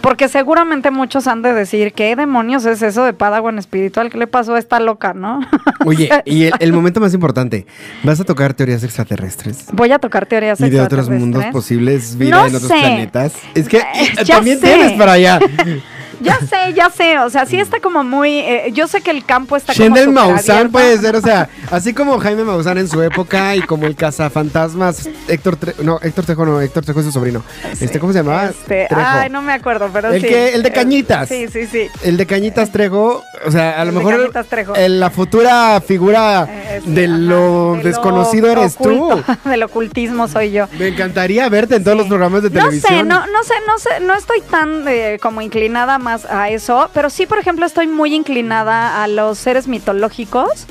[0.00, 4.10] Porque seguramente muchos han de decir, ¿qué demonios es eso de Padawan espiritual?
[4.10, 5.40] ¿Qué le pasó a esta loca, no?
[5.86, 7.66] Oye, y el, el momento más importante,
[8.02, 9.66] ¿vas a tocar teorías extraterrestres?
[9.72, 11.52] Voy a tocar teorías Y de otros mundos extraterrestres.
[11.52, 12.78] posibles, vida No en otros sé.
[12.78, 13.32] planetas.
[13.54, 14.66] Es que Eh, ya también sé.
[14.66, 15.38] tienes para allá.
[16.20, 19.24] Ya sé, ya sé, o sea, sí está como muy, eh, yo sé que el
[19.24, 23.02] campo está Shendel como Maussan puede ser, o sea, así como Jaime Maussan en su
[23.02, 27.12] época y como el cazafantasmas Héctor Tre- no, Héctor Trejo no, Héctor Trejo es su
[27.12, 27.42] sobrino.
[27.80, 28.46] Este, ¿cómo se llamaba?
[28.46, 29.02] Este, Trejo.
[29.04, 30.28] ay, no me acuerdo, pero El sí.
[30.28, 31.28] que- el de Eh, Cañitas.
[31.28, 31.88] Sí, sí, sí.
[32.02, 34.74] El de Cañitas Trejo, o sea, a lo El de mejor Cañitas Trejo.
[34.74, 39.48] el- la futura figura Eh, sí, de ajá, lo de desconocido eres oculto, tú.
[39.48, 40.66] Del ocultismo soy yo.
[40.78, 42.92] Me encantaría verte en todos los programas de No televisión.
[43.00, 46.90] sé, no, no sé, no sé, no estoy tan eh, como inclinada más a eso,
[46.94, 50.66] pero sí, por ejemplo, estoy muy inclinada a los seres mitológicos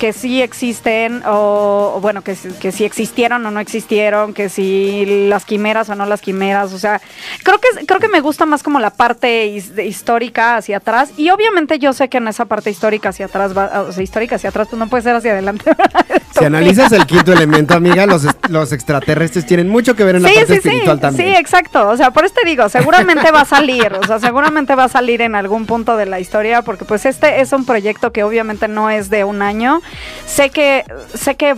[0.00, 5.44] que sí existen o, bueno, que, que si existieron o no existieron, que si las
[5.44, 7.00] quimeras o no las quimeras, o sea,
[7.44, 11.10] creo que creo que me gusta más como la parte his- de- histórica hacia atrás
[11.18, 14.36] y obviamente yo sé que en esa parte histórica hacia atrás va, o sea, histórica
[14.36, 15.70] hacia atrás pues no puede ser hacia adelante.
[16.38, 20.30] Si analizas el quinto elemento, amiga, los, los extraterrestres tienen mucho que ver en la
[20.32, 21.28] parte espiritual sí, también.
[21.28, 21.88] Sí, exacto.
[21.88, 23.92] O sea, por eso te digo, seguramente va a salir.
[24.00, 27.40] O sea, seguramente va a salir en algún punto de la historia, porque pues este
[27.40, 29.82] es un proyecto que obviamente no es de un año.
[30.26, 31.54] Sé que, sé que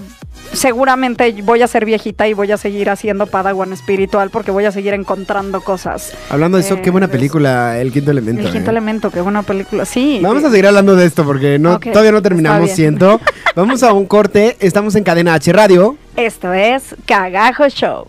[0.52, 4.72] seguramente voy a ser viejita y voy a seguir haciendo Padawan espiritual porque voy a
[4.72, 6.12] seguir encontrando cosas.
[6.28, 7.12] Hablando de eso, Eh, qué buena eso.
[7.12, 8.42] película, El Quinto Elemento.
[8.42, 8.72] El quinto ¿eh?
[8.72, 9.84] elemento, qué buena película.
[9.84, 10.20] Sí.
[10.22, 13.20] Vamos a seguir hablando de esto porque no, todavía no terminamos, siento.
[13.56, 15.96] Vamos a un corte, estamos en Cadena H Radio.
[16.16, 18.06] Esto es Cagajo Show.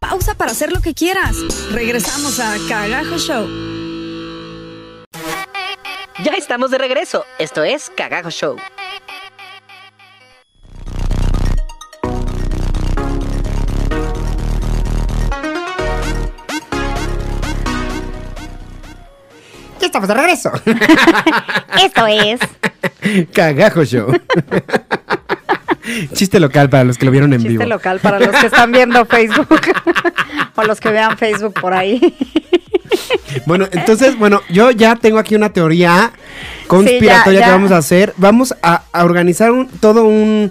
[0.00, 1.36] Pausa para hacer lo que quieras.
[1.72, 3.46] Regresamos a Cagajo Show.
[6.18, 7.24] Ya estamos de regreso.
[7.38, 8.56] Esto es Cagajo Show.
[19.80, 20.52] Ya estamos de regreso.
[21.82, 22.40] Esto es
[23.32, 24.12] Cagajo Show.
[26.14, 27.64] Chiste local para los que lo vieron en chiste vivo.
[27.64, 29.60] local para los que están viendo Facebook
[30.56, 32.00] o los que vean Facebook por ahí.
[33.46, 36.10] Bueno, entonces, bueno, yo ya tengo aquí una teoría
[36.66, 38.12] conspiratoria Sí, ya, que vamos a hacer.
[38.16, 40.50] Vamos a, a organizar un- todo un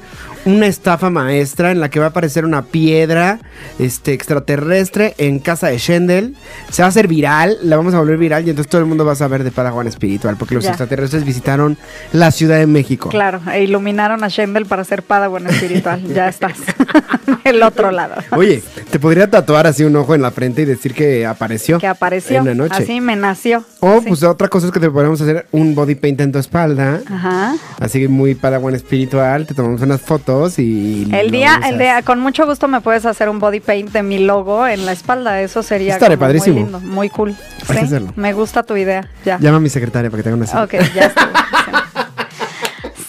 [0.49, 3.39] una estafa maestra en la que va a aparecer una piedra
[3.77, 6.35] este extraterrestre en casa de Shendel.
[6.71, 9.05] Se va a hacer viral, la vamos a volver viral y entonces todo el mundo
[9.05, 10.71] va a saber de Padawan espiritual porque los Ya.
[10.71, 11.77] extraterrestres visitaron
[12.13, 13.09] la Ciudad de México.
[13.09, 16.01] Claro, e iluminaron a Shendel para ser Padawan espiritual.
[16.13, 16.57] Ya estás.
[17.43, 18.15] El otro lado.
[18.31, 21.77] Oye, te podría tatuar así un ojo en la frente y decir que apareció.
[21.77, 22.39] Que apareció.
[22.39, 22.83] En la noche.
[22.83, 23.63] Así me nació.
[23.79, 27.01] O pues otra cosa es que te podríamos hacer un body paint en tu espalda.
[27.07, 27.55] Ajá.
[27.79, 31.07] Así que muy Padawan espiritual, te tomamos unas fotos y...
[31.11, 31.71] El día, usas.
[31.71, 34.85] el día, con mucho gusto me puedes hacer un body paint de mi logo en
[34.85, 35.41] la espalda.
[35.41, 36.55] Eso sería Estaré como padrísimo.
[36.55, 37.35] muy lindo, muy cool.
[37.67, 39.07] Sí, me gusta tu idea.
[39.25, 39.37] Ya.
[39.39, 40.63] Llama a mi secretaria para que te haga una cita.
[40.63, 41.29] Ok, ya está.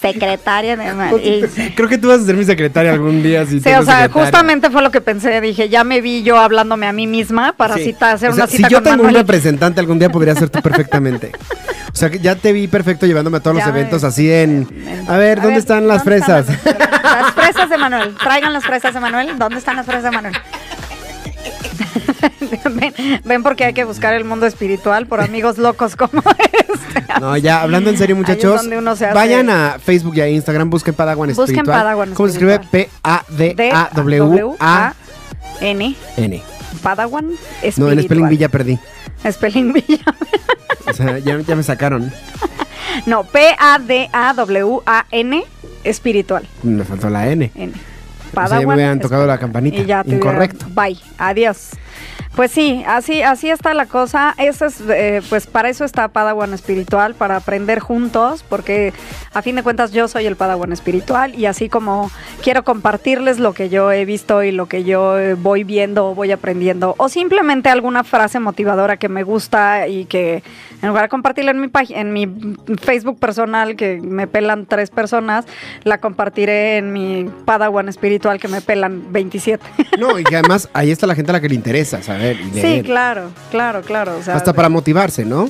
[0.00, 0.84] Secretaria de
[1.22, 3.44] y- Sí, Creo que tú vas a ser mi secretaria algún día.
[3.44, 4.08] Si o tengo sea, secretaria.
[4.24, 5.40] justamente fue lo que pensé.
[5.40, 7.84] Dije, ya me vi yo hablándome a mí misma para Sí.
[7.84, 10.34] cita, hacer O sea, una cita Si yo con tengo un representante algún día, podría
[10.34, 11.32] ser tú perfectamente.
[11.92, 14.66] O sea, que ya te vi perfecto llevándome a todos Ya los eventos así en...
[15.08, 16.48] A ver, ¿dónde están las ¿dónde fresas?
[16.48, 18.14] están las, las fresas de Manuel.
[18.22, 19.38] Traigan las fresas de Manuel.
[19.38, 20.34] ¿Dónde están las fresas de Manuel?
[22.74, 26.22] ven, ven porque hay que buscar el mundo espiritual por amigos locos como
[26.53, 27.05] este.
[27.20, 28.61] No, ya, hablando en serio, muchachos.
[28.88, 31.79] hace- Vayan a Facebook y a Instagram, busquen Padawan Busquen Espiritual.
[31.79, 32.55] Padawan ¿Cómo se escribe?
[32.55, 33.24] Espiritual.
[33.37, 34.94] P-A-D-A-W-A.
[35.61, 35.94] N.
[36.16, 36.42] N.
[36.83, 37.31] Padawan
[37.62, 37.87] espiritual.
[37.96, 38.79] No, en Spelling Villa perdí.
[39.31, 40.05] Spelling Villa.
[40.88, 42.11] O sea, ya, ya me sacaron.
[43.07, 43.22] No,
[44.11, 45.44] P-A-D-A-W-A-N
[45.85, 46.48] espiritual.
[46.64, 47.53] Me faltó la N.
[47.55, 47.72] N.
[48.32, 49.78] O sea, ya me hubieran tocado la campanita.
[49.78, 50.66] Y ya te Incorrecto.
[50.66, 50.98] hubieran- Bye.
[51.18, 51.70] Adiós.
[52.36, 54.34] Pues sí, así, así está la cosa.
[54.38, 58.92] Eso es, eh, pues para eso está Padawan espiritual, para aprender juntos, porque
[59.34, 62.10] a fin de cuentas yo soy el Padawan espiritual y así como
[62.42, 66.14] quiero compartirles lo que yo he visto y lo que yo eh, voy viendo o
[66.14, 70.42] voy aprendiendo, o simplemente alguna frase motivadora que me gusta y que
[70.82, 75.46] en lugar de compartirla en mi en mi Facebook personal que me pelan tres personas,
[75.82, 79.64] la compartiré en mi Padawan espiritual que me pelan 27.
[79.98, 82.61] No, y que además ahí está la gente a la que le interesa saber y
[82.61, 84.16] Sí, claro, claro, claro.
[84.18, 85.48] o sea, Hasta para motivarse, ¿no?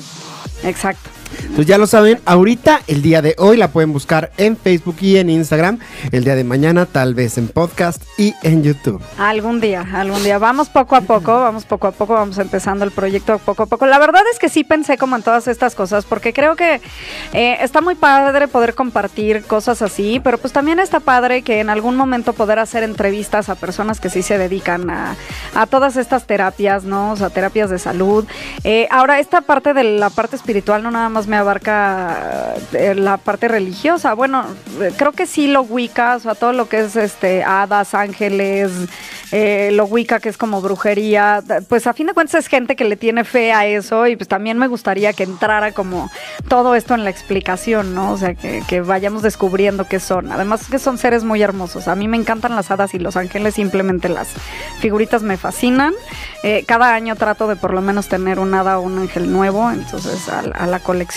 [0.63, 1.09] Exacto.
[1.39, 5.17] Entonces ya lo saben, ahorita, el día de hoy la pueden buscar en Facebook y
[5.17, 5.79] en Instagram.
[6.11, 9.01] El día de mañana tal vez en podcast y en YouTube.
[9.17, 10.37] Algún día, algún día.
[10.37, 13.85] Vamos poco a poco, vamos poco a poco, vamos empezando el proyecto poco a poco.
[13.85, 16.81] La verdad es que sí pensé como en todas estas cosas, porque creo que
[17.33, 21.69] eh, está muy padre poder compartir cosas así, pero pues también está padre que en
[21.69, 25.15] algún momento poder hacer entrevistas a personas que sí se dedican a,
[25.55, 27.11] a todas estas terapias, ¿no?
[27.11, 28.25] O sea, terapias de salud.
[28.63, 33.17] Eh, ahora, esta parte de la parte espiritual no nada más me abarca eh, la
[33.17, 34.13] parte religiosa.
[34.13, 34.45] Bueno,
[34.97, 38.71] creo que sí lo Wicca, o sea, todo lo que es este hadas, ángeles,
[39.31, 42.83] eh, lo Wicca que es como brujería, pues a fin de cuentas es gente que
[42.83, 46.09] le tiene fe a eso y pues también me gustaría que entrara como
[46.49, 48.11] todo esto en la explicación, ¿no?
[48.11, 50.31] O sea, que, vayamos descubriendo qué son.
[50.31, 51.87] Además que son seres muy hermosos.
[51.87, 54.29] A mí me encantan las hadas y los ángeles, simplemente las
[54.79, 55.93] figuritas me fascinan.
[56.43, 59.71] Eh, cada año trato de por lo menos tener un hada o un ángel nuevo,
[59.71, 61.10] entonces a la colección.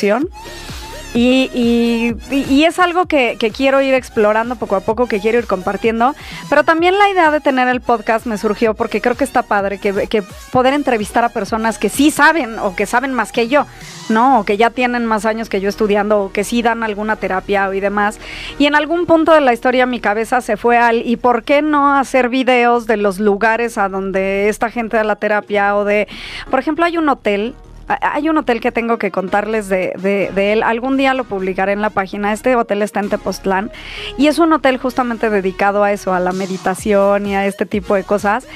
[1.16, 6.14] Y, es algo que, quiero ir explorando poco a poco, que quiero ir compartiendo.
[6.48, 9.78] Pero también la idea de tener el podcast me surgió porque creo que está padre
[9.78, 13.66] que, que poder entrevistar a personas que sí saben o que saben más que yo,
[14.08, 14.40] ¿no?
[14.40, 17.72] O que ya tienen más años que yo estudiando o que sí dan alguna terapia
[17.72, 18.18] y demás.
[18.58, 21.62] Y en algún punto de la historia mi cabeza se fue al ¿y por qué
[21.62, 26.08] no hacer videos de los lugares a donde esta gente da la terapia o de,
[26.50, 27.54] por ejemplo, hay un hotel
[27.86, 30.62] hay un hotel que tengo que contarles de, él.
[30.62, 32.32] Algún día lo publicaré en la página.
[32.32, 33.70] Este hotel está en Tepoztlán
[34.16, 37.94] y es un hotel justamente dedicado a eso, a la meditación y a este tipo
[37.94, 38.46] de cosas.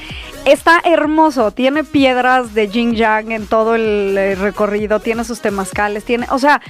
[0.45, 6.05] Está hermoso, tiene piedras de yin yang en todo el eh, recorrido, tiene sus temazcales,
[6.05, 6.63] tiene, o sea,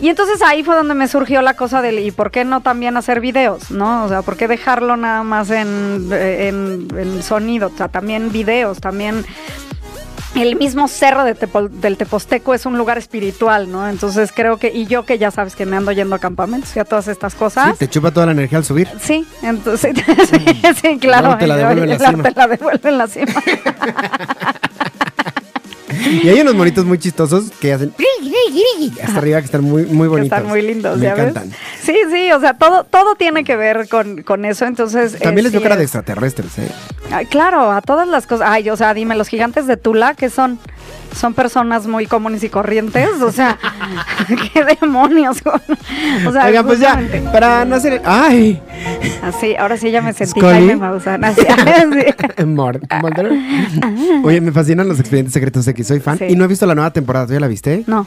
[0.00, 2.96] y entonces ahí fue donde me surgió la cosa del, ¿y por qué no también
[2.96, 3.70] hacer videos?
[3.70, 4.04] ¿No?
[4.04, 7.70] O sea, ¿por qué dejarlo nada más en, eh, en, en sonido?
[7.72, 9.24] O sea, también videos, también
[10.40, 13.86] el mismo cerro de Tepo- del Teposteco es un lugar espiritual, ¿no?
[13.88, 16.78] Entonces creo que, y yo que ya sabes que me ando yendo a campamentos y
[16.80, 17.76] a todas estas Sí, cosas.
[17.78, 18.88] te chupa toda la energía al subir.
[19.00, 19.94] Sí, entonces,
[20.30, 21.36] sí, sí, claro.
[21.38, 22.22] Te la devuelve en la cima.
[22.22, 23.32] Te la devuelve en la cima.
[26.22, 27.92] Y hay unos monitos muy chistosos que hacen
[29.02, 30.38] hasta arriba que están muy, muy que bonitos.
[30.38, 31.28] están muy lindos, Me ¿ya ves?
[31.28, 31.50] encantan.
[31.82, 35.12] Sí, sí, o sea, todo, todo tiene que ver con, con eso, entonces...
[35.18, 36.68] También eh, les veo sí cara de es- extraterrestres, ¿eh?
[37.10, 38.48] Ay, claro, a todas las cosas.
[38.50, 40.58] Ay, o sea, dime, los gigantes de Tula, que son?
[41.14, 43.58] Son personas muy comunes y corrientes, o sea,
[44.54, 45.42] qué demonios.
[46.26, 47.00] o sea, Oigan, pues ya,
[47.32, 48.00] para no hacer...
[48.04, 48.60] ¡Ay!
[49.22, 50.40] Así, ahora sí ya me sentí.
[50.40, 51.22] Jaime Maussan.
[51.24, 52.38] Así, así.
[54.24, 56.18] Oye, me fascinan los expedientes secretos X, soy fan.
[56.18, 56.24] Sí.
[56.30, 57.84] Y no he visto la nueva temporada, ¿tú ya la viste?
[57.86, 58.06] No,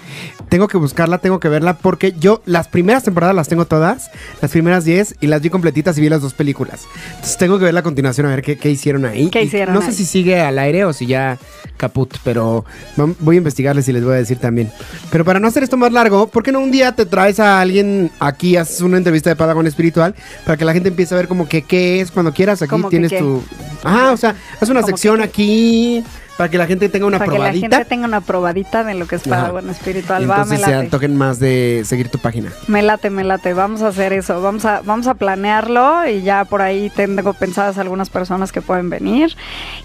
[0.50, 4.12] Tengo que buscarla, tengo que verla, porque yo las primeras temporadas las tengo todas,
[4.42, 6.82] las primeras 10, y las vi completitas y vi las dos películas.
[7.12, 9.30] Entonces tengo que ver la continuación a ver qué, qué hicieron ahí.
[9.30, 11.38] ¿Qué Y hicieron No sé si sigue al aire o si ya
[11.78, 12.65] caput, pero
[12.96, 14.72] voy a investigarles y les voy a decir también.
[15.12, 17.62] Pero para no hacer esto más largo, ¿por qué no un día te traes a
[17.62, 21.28] alguien aquí, haces una entrevista de Padawan Espiritual, para que la gente empiece a ver
[21.28, 22.62] como que qué es cuando quieras?
[22.62, 23.20] Aquí ¿Cómo que tienes qué?
[23.20, 23.44] tu...
[23.84, 26.04] Ajá, o sea, haz una ¿Cómo que sección aquí,
[26.38, 27.78] para que la gente tenga una para que la probadita.
[27.78, 30.24] gente tenga una probadita de lo que es bueno espiritual.
[30.24, 30.88] Y Va, me entonces se late.
[30.90, 32.52] toquen más de seguir tu página.
[32.68, 33.54] Me late, me late.
[33.54, 34.42] Vamos a hacer eso.
[34.42, 38.90] Vamos a, vamos a planearlo y ya por ahí tengo pensadas algunas personas que pueden
[38.90, 39.36] venir.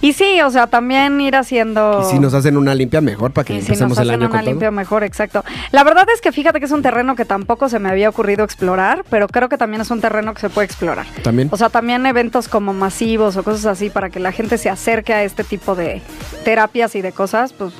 [0.00, 2.02] Y sí, o sea, también ir haciendo.
[2.06, 4.22] Y si nos hacen una limpia, mejor para que Y si empecemos nos el hacen
[4.22, 4.50] año una todo.
[4.50, 5.44] limpia mejor, exacto.
[5.72, 8.44] La verdad es que fíjate que es un terreno que tampoco se me había ocurrido
[8.44, 11.06] explorar, pero creo que también es un terreno que se puede explorar.
[11.22, 11.48] También.
[11.52, 15.12] O sea, también eventos como masivos o cosas así para que la gente se acerque
[15.14, 16.02] a este tipo de
[16.44, 17.72] terapias y de cosas, pues,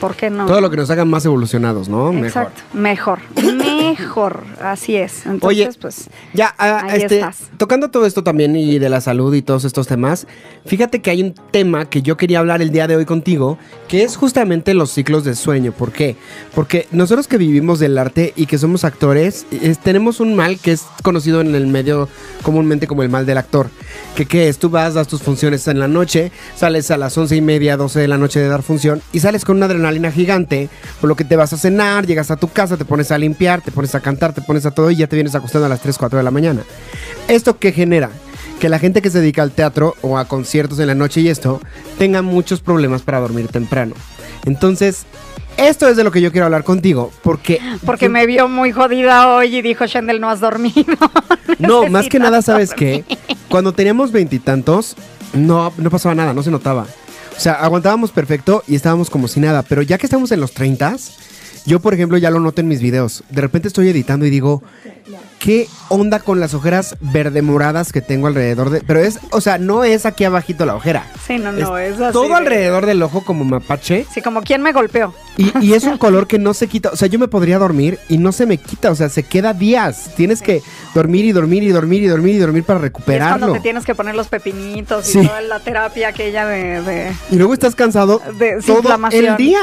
[0.00, 0.46] ¿por qué no?
[0.46, 2.12] Todo lo que nos hagan más evolucionados, ¿no?
[2.12, 3.50] Exacto, mejor, mejor,
[4.62, 5.26] así es.
[5.26, 7.50] Entonces, Oye, pues, Ya, ah, Ahí este, estás.
[7.56, 10.26] tocando todo esto también y de la salud y todos estos temas,
[10.66, 14.02] fíjate que hay un tema que yo quería hablar el día de hoy contigo, que
[14.02, 15.72] es justamente los ciclos de sueño.
[15.72, 16.16] ¿Por qué?
[16.54, 20.72] Porque nosotros que vivimos del arte y que somos actores, es- tenemos un mal que
[20.72, 22.08] es conocido en el medio
[22.42, 23.68] comúnmente como el mal del actor.
[24.16, 27.36] Que qué es, tú vas, das tus funciones en la noche, sales a las once
[27.36, 30.68] y media, 12 de la noche de dar función y sales con una adrenalina gigante,
[31.00, 33.60] por lo que te vas a cenar, llegas a tu casa, te pones a limpiar,
[33.60, 35.80] te pones a cantar, te pones a todo y ya te vienes acostando a las
[35.80, 36.62] 3, 4 de la mañana.
[37.28, 38.10] ¿Esto qué genera?
[38.60, 41.28] Que la gente que se dedica al teatro o a conciertos en la noche y
[41.28, 41.60] esto
[41.98, 43.94] tenga muchos problemas para dormir temprano.
[44.44, 45.06] Entonces,
[45.56, 47.60] esto es de lo que yo quiero hablar contigo, porque...
[47.84, 50.84] porque me vio muy jodida hoy y dijo, Shendel, no has dormido.
[51.58, 53.04] No, más que nada, ¿sabes dormir.
[53.04, 53.18] qué?
[53.48, 54.96] Cuando teníamos veintitantos,
[55.34, 56.86] no, no pasaba nada, no se notaba.
[57.36, 59.62] O sea, aguantábamos perfecto y estábamos como si nada.
[59.62, 60.96] Pero ya que estamos en los 30,
[61.70, 63.22] yo, por ejemplo, ya lo noto en mis videos.
[63.30, 64.62] De repente estoy editando y digo,
[65.38, 68.80] ¿qué onda con las ojeras verde moradas que tengo alrededor de...?
[68.80, 71.06] Pero es, o sea, no es aquí abajito la ojera.
[71.26, 72.12] Sí, no, no, es, así.
[72.12, 74.04] Todo de- alrededor del ojo como mapache.
[74.12, 75.14] Sí, como quien me golpeó.
[75.36, 76.90] Y, y es un color que no se quita.
[76.90, 78.90] O sea, yo me podría dormir y no se me quita.
[78.90, 80.10] O sea, se queda días.
[80.16, 80.62] Tienes que
[80.94, 83.38] dormir y dormir y dormir y dormir y dormir para Y es recuperarlo.
[83.46, 85.20] cuando te tienes que poner los pepinitos Sí.
[85.20, 86.82] y toda la terapia aquella de...
[86.82, 89.60] de Y luego estás cansado De- todo el día.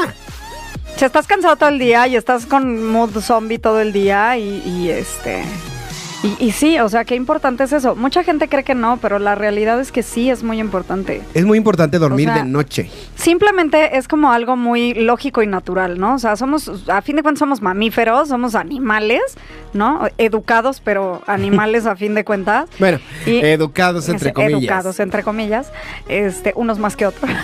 [0.98, 4.60] Si estás cansado todo el día y estás con mood zombie todo el día y,
[4.66, 5.44] y, este...
[6.24, 7.94] Y, y sí, o sea, qué importante es eso.
[7.94, 11.22] Mucha gente cree que no, pero la realidad es que sí es muy importante.
[11.34, 12.90] Es muy importante dormir O sea, de noche.
[13.14, 16.14] Simplemente es como algo muy lógico y natural, ¿no?
[16.16, 19.22] O sea, somos, a fin de cuentas somos mamíferos, somos animales,
[19.74, 20.08] ¿no?
[20.18, 22.68] Educados, pero animales a fin de cuentas.
[22.80, 24.58] Bueno, Y- educados entre comillas.
[24.62, 25.70] Educados, entre comillas,
[26.08, 27.30] este, unos más que otros.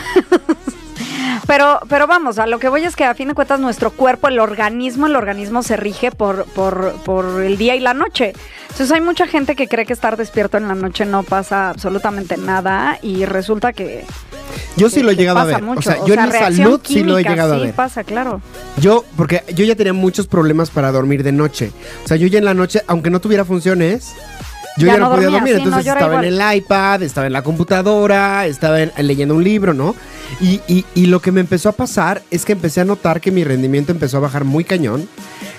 [1.47, 4.29] Pero, pero vamos, a lo que voy es que a fin de cuentas nuestro cuerpo,
[4.29, 8.33] el organismo, el organismo se rige por, por, por el día y la noche.
[8.63, 12.37] Entonces hay mucha gente que cree que estar despierto en la noche no pasa absolutamente
[12.39, 14.05] nada y resulta que...
[14.77, 15.63] Yo sí que- lo he llegado a ver.
[15.63, 15.79] mucho.
[15.81, 17.75] O sea, yo en mi salud sí lo he química, llegado a sí ver.
[17.75, 18.41] pasa, claro.
[18.81, 21.71] Yo, porque yo ya tenía muchos problemas para dormir de noche.
[22.05, 24.15] O sea, yo ya en la noche, aunque no tuviera funciones,
[24.77, 25.55] yo ya, Ya no, podía dormir.
[25.57, 29.75] sí, Entonces estaba en el iPad, estaba en la computadora, estaba en- leyendo un libro,
[29.75, 29.95] ¿no?
[30.41, 33.31] Y, y- y lo que me empezó a pasar es que empecé a notar que
[33.31, 35.09] mi rendimiento empezó a bajar muy cañón.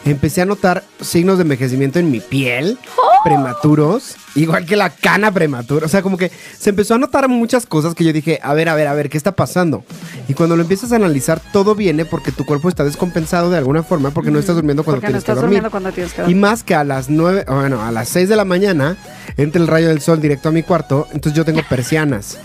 [0.06, 3.24] empecé a notar signos de envejecimiento en mi piel, ¡Oh!
[3.24, 5.86] prematuros, igual que la cana prematura.
[5.86, 8.70] O sea, como que se empezó a notar muchas cosas que yo dije, a ver,
[8.70, 9.84] a ver, a ver, ¿qué está pasando?
[10.28, 13.84] Y cuando lo empiezas a analizar, todo viene porque tu cuerpo está descompensado de alguna
[13.84, 15.62] forma, porque no estás durmiendo cuando Porque no tienes que estás dormir.
[15.62, 18.36] durmiendo cuando tienes que Y más que a las 9, bueno, a las 6 de
[18.36, 18.98] la mañana
[19.38, 22.38] entra el rayo del sol directo a mi cuarto, entonces yo tengo persianas.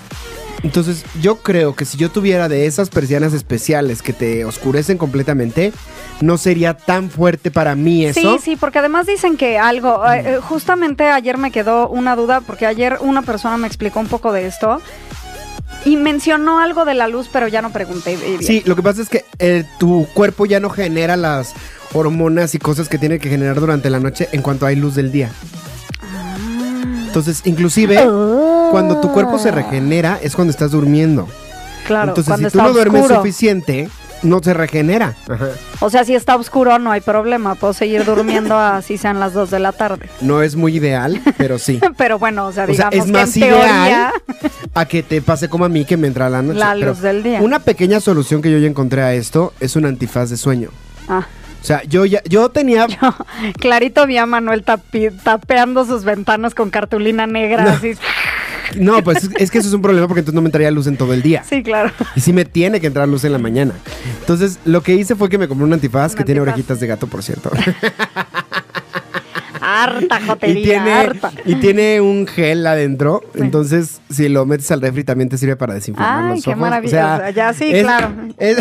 [0.63, 5.73] Entonces yo creo que si yo tuviera de esas persianas especiales que te oscurecen completamente,
[6.21, 8.21] no sería tan fuerte para mí eso.
[8.21, 12.43] Sí, sí, porque además dicen que algo, eh, eh, justamente ayer me quedó una duda,
[12.43, 14.83] porque ayer una persona me explicó un poco de esto
[15.85, 18.17] y mencionó algo de la luz, pero ya no pregunté.
[18.17, 18.43] bien.
[18.43, 21.55] Sí, lo que pasa es que eh, tu cuerpo ya no genera las
[21.95, 25.11] hormonas y cosas que tiene que generar durante la noche en cuanto hay luz del
[25.11, 25.31] día.
[27.07, 27.97] Entonces, inclusive,
[28.71, 31.29] cuando tu cuerpo se regenera es cuando estás durmiendo.
[31.87, 33.21] Claro, Entonces, si tú no duermes oscuro.
[33.21, 33.89] suficiente,
[34.23, 35.15] no se regenera.
[35.29, 35.49] Ajá.
[35.81, 39.51] O sea, si está oscuro no hay problema, puedo seguir durmiendo así sean las 2
[39.51, 40.09] de la tarde.
[40.21, 41.81] No es muy ideal, pero sí.
[41.97, 44.13] Pero bueno, o sea, O sea, digamos es que más en teoría ideal
[44.75, 46.59] a que te pase como a mí que me entra la noche.
[46.59, 47.41] la Pero luz del día.
[47.43, 50.71] Una pequeña solución que yo ya encontré a esto es un antifaz de sueño.
[51.09, 51.27] Ah,
[51.61, 52.87] O sea, yo ya, yo tenía.
[53.03, 53.15] yo,
[53.59, 57.71] clarito vi a Manuel tapi- tapeando sus ventanas con cartulina negra, No.
[57.71, 57.93] así.
[58.77, 60.87] No, pues es, es que eso es un problema porque entonces no me entraría luz
[60.87, 61.43] en todo el día.
[61.43, 61.91] Sí, claro.
[62.15, 63.75] Y sí me tiene que entrar luz en la mañana.
[64.21, 66.87] Entonces, lo que hice fue que me compré un antifaz Un que tiene orejitas de
[66.87, 67.51] gato, por cierto.
[69.61, 71.33] Harta y, jotería, tiene, harta.
[71.45, 73.23] y tiene un gel adentro.
[73.35, 73.41] Sí.
[73.43, 76.61] Entonces, si lo metes al refri, también te sirve para desinflamar Ay, los qué ojos.
[76.61, 77.15] maravilla.
[77.15, 78.13] O sea, ya sí, claro.
[78.39, 78.57] es-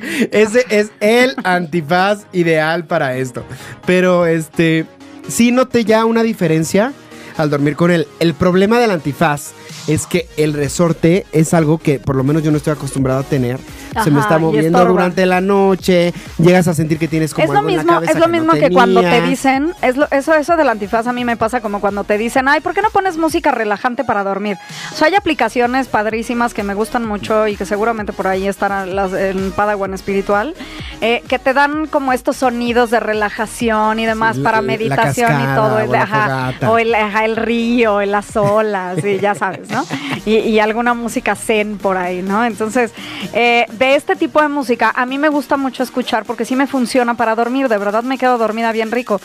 [0.30, 3.44] ese es el antifaz ideal para esto.
[3.86, 4.86] Pero, este,
[5.28, 6.92] sí noté ya una diferencia
[7.36, 8.06] al dormir con él.
[8.20, 9.52] El problema del antifaz
[9.88, 13.24] es que el resorte es algo que por lo menos yo no estoy acostumbrado a
[13.24, 13.58] tener.
[14.04, 14.90] Se me está moviendo estorba.
[14.90, 16.14] durante la noche.
[16.38, 18.28] Llegas a sentir que tienes como es lo algo en la mismo, cabeza es lo
[18.28, 21.60] mismo que cuando te dicen, es lo, eso, eso del antifaz a mí me pasa
[21.60, 24.56] como cuando te dicen, ay, ¿por qué no pones música relajante para dormir?
[24.92, 28.96] O sea, hay aplicaciones padrísimas que me gustan mucho y que seguramente por ahí están
[28.96, 30.54] las, en Padawan Espiritual,
[31.02, 35.54] eh, que te dan como estos sonidos de relajación y demás Sí, para meditación y
[35.54, 39.84] todo, o el- ajá, o el, ajá, el río, las olas, y ya sabes, ¿no?
[40.24, 42.44] Y, y alguna música zen por ahí, ¿no?
[42.44, 42.92] Entonces,
[43.32, 46.66] eh, de este tipo de música, a mí me gusta mucho escuchar porque sí me
[46.66, 49.20] funciona para dormir, de verdad me quedo dormida bien rico.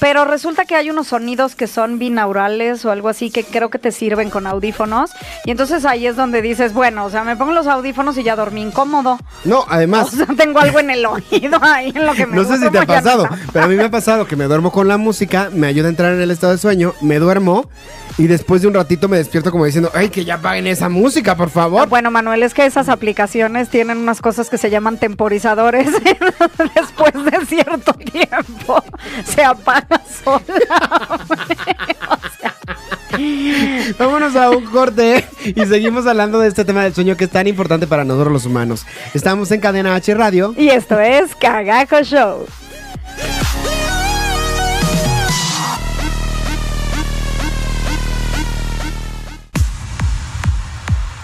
[0.00, 3.78] Pero resulta que hay unos sonidos que son binaurales o algo así que creo que
[3.78, 5.10] te sirven con audífonos.
[5.44, 8.36] Y entonces ahí es donde dices, bueno, o sea, me pongo los audífonos y ya
[8.36, 9.18] dormí incómodo.
[9.44, 10.12] No, además.
[10.12, 12.70] O sea, tengo algo en el oído ahí en lo que me No sé si
[12.70, 15.50] te ha pasado, pero a mí me ha pasado que me duermo con la música,
[15.52, 17.39] me ayuda a entrar en el estado de sueño, me duermo
[18.18, 21.36] y después de un ratito me despierto como diciendo, ay, que ya paguen esa música,
[21.36, 21.88] por favor.
[21.88, 25.88] Bueno, Manuel, es que esas aplicaciones tienen unas cosas que se llaman temporizadores.
[26.74, 28.82] Después de cierto tiempo
[29.24, 31.20] se apaga sola.
[33.98, 37.46] Vámonos a un corte y seguimos hablando de este tema del sueño que es tan
[37.46, 38.86] importante para nosotros los humanos.
[39.14, 40.54] Estamos en Cadena H Radio.
[40.56, 42.46] Y esto es Cagajo Show.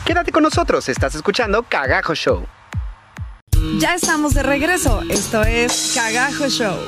[0.07, 2.47] Quédate con nosotros, estás escuchando Cagajo Show.
[3.81, 5.03] Ya estamos de regreso.
[5.11, 6.79] Esto es Cagajo Show.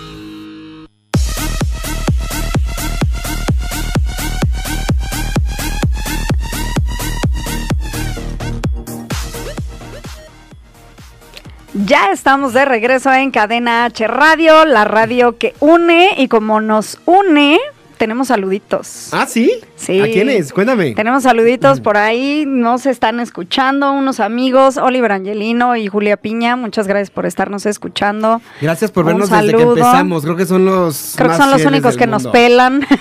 [11.74, 17.00] Ya estamos de regreso en Cadena H Radio, la radio que une y como nos
[17.04, 17.58] une,
[17.98, 19.10] tenemos saluditos.
[19.12, 19.60] ¿Ah, sí?
[19.76, 20.00] Sí.
[20.00, 20.52] ¿A quiénes?
[20.52, 20.94] Cuéntame.
[20.94, 26.86] Tenemos saluditos por ahí, nos están escuchando unos amigos, Oliver Angelino y Julia Piña, muchas
[26.86, 28.40] gracias por estarnos escuchando.
[28.60, 30.22] Gracias por Un vernos desde que empezamos.
[30.22, 32.86] Creo que son los Creo que son los únicos que nos pelan.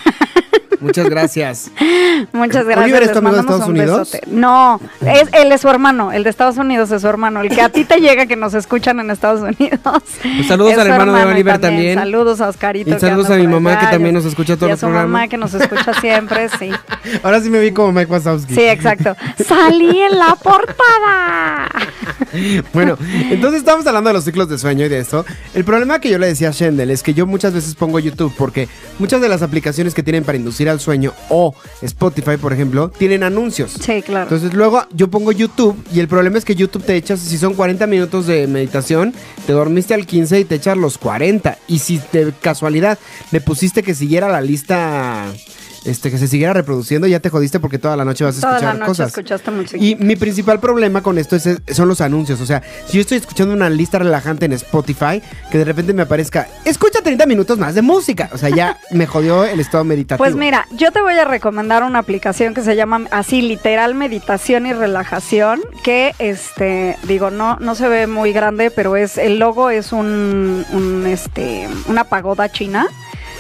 [0.80, 1.72] Muchas gracias.
[2.34, 2.84] Muchas gracias.
[2.86, 4.12] ¿Oliver es tu amigo de Estados un Unidos?
[4.12, 4.22] besote.
[4.32, 7.62] No, es, él es su hermano, el de Estados Unidos es su hermano, el que
[7.62, 9.80] a ti te llega que nos escuchan en Estados Unidos.
[9.84, 11.98] Pues saludos al hermano de Oliver también.
[11.98, 12.96] Saludos a Oscarito.
[12.96, 14.80] Y saludos a mi mamá, allá, que también a- nos escucha todo y a el
[14.80, 15.08] su programa.
[15.12, 16.72] mamá que nos escucha siempre, sí.
[17.24, 18.54] Ahora sí me vi como Mike Wazowski.
[18.54, 19.16] Sí, exacto.
[19.46, 21.68] Salí en la portada.
[22.74, 22.98] Bueno,
[23.32, 25.26] entonces estamos hablando de los ciclos de sueño y de esto.
[25.54, 28.34] El problema que yo le decía a Shendel es que yo muchas veces pongo YouTube
[28.38, 28.68] porque
[29.00, 33.24] muchas de las aplicaciones que tienen para inducir al sueño o Spotify, por ejemplo, tienen
[33.24, 33.74] anuncios.
[33.80, 34.24] Sí, claro.
[34.24, 37.54] Entonces luego yo pongo YouTube y el problema es que YouTube te echas, si son
[37.54, 39.14] 40 minutos de meditación,
[39.46, 41.58] te dormiste al 15 y te echas los 40.
[41.68, 42.98] Y si de casualidad
[43.32, 45.26] le pusiste que siguiera la lista
[45.88, 48.54] este, que se siguiera reproduciendo, ya te jodiste porque toda la noche vas a Toda
[48.58, 49.08] escuchar la noche cosas.
[49.10, 49.78] escuchaste música.
[49.84, 52.40] Y mi principal problema con esto es- son los anuncios.
[52.42, 55.22] O sea, si yo estoy escuchando una lista relajante en Spotify,
[55.52, 58.30] que de repente me aparezca, escucha 30 minutos más de música.
[58.34, 60.24] O sea, ya me jodió el estado meditativo.
[60.24, 64.66] Pues mira, yo te voy a recomendar una aplicación que se llama así literal meditación
[64.66, 69.70] y relajación, que este, digo, no, no se ve muy grande, pero es, el logo
[69.70, 72.88] es un, un, este, una pagoda china.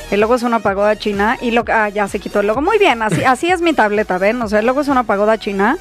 [0.09, 2.61] El logo es una pagoda china y lo ah, ya se quitó el logo.
[2.61, 4.41] Muy bien, así, así es mi tableta, ¿ven?
[4.41, 5.77] O sea, el logo es una pagoda china.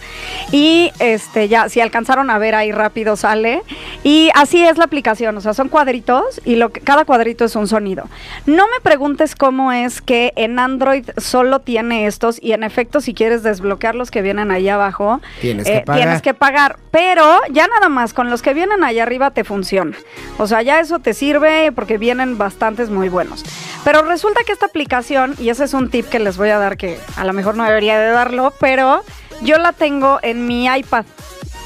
[0.50, 3.62] Y este, ya, si alcanzaron a ver ahí rápido sale.
[4.02, 5.36] Y así es la aplicación.
[5.36, 8.08] O sea, son cuadritos y lo que, cada cuadrito es un sonido.
[8.46, 12.42] No me preguntes cómo es que en Android solo tiene estos.
[12.42, 16.02] Y en efecto, si quieres desbloquear los que vienen ahí abajo, Tienes que eh, pagar.
[16.02, 16.78] tienes que pagar.
[16.90, 19.96] Pero ya nada más con los que vienen allá arriba te funciona.
[20.38, 23.44] O sea, ya eso te sirve porque vienen bastantes muy buenos.
[23.84, 26.78] Pero resulta que esta aplicación, y ese es un tip que les voy a dar
[26.78, 29.04] que a lo mejor no debería de darlo, pero
[29.42, 31.04] yo la tengo en mi iPad.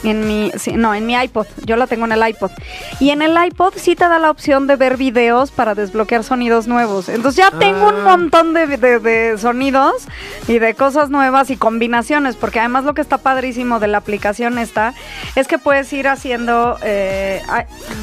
[0.02, 1.46] En mi, sí, no, en mi iPod.
[1.66, 2.50] Yo la tengo en el iPod.
[3.00, 6.66] Y en el iPod sí te da la opción de ver videos para desbloquear sonidos
[6.66, 7.08] nuevos.
[7.10, 8.16] Entonces ya tengo un Ah.
[8.16, 9.94] montón de, de- de sonidos
[10.48, 12.36] y de cosas nuevas y combinaciones.
[12.36, 14.94] Porque además lo que está padrísimo de la aplicación esta
[15.36, 16.78] es que puedes ir haciendo...
[16.82, 17.42] eh,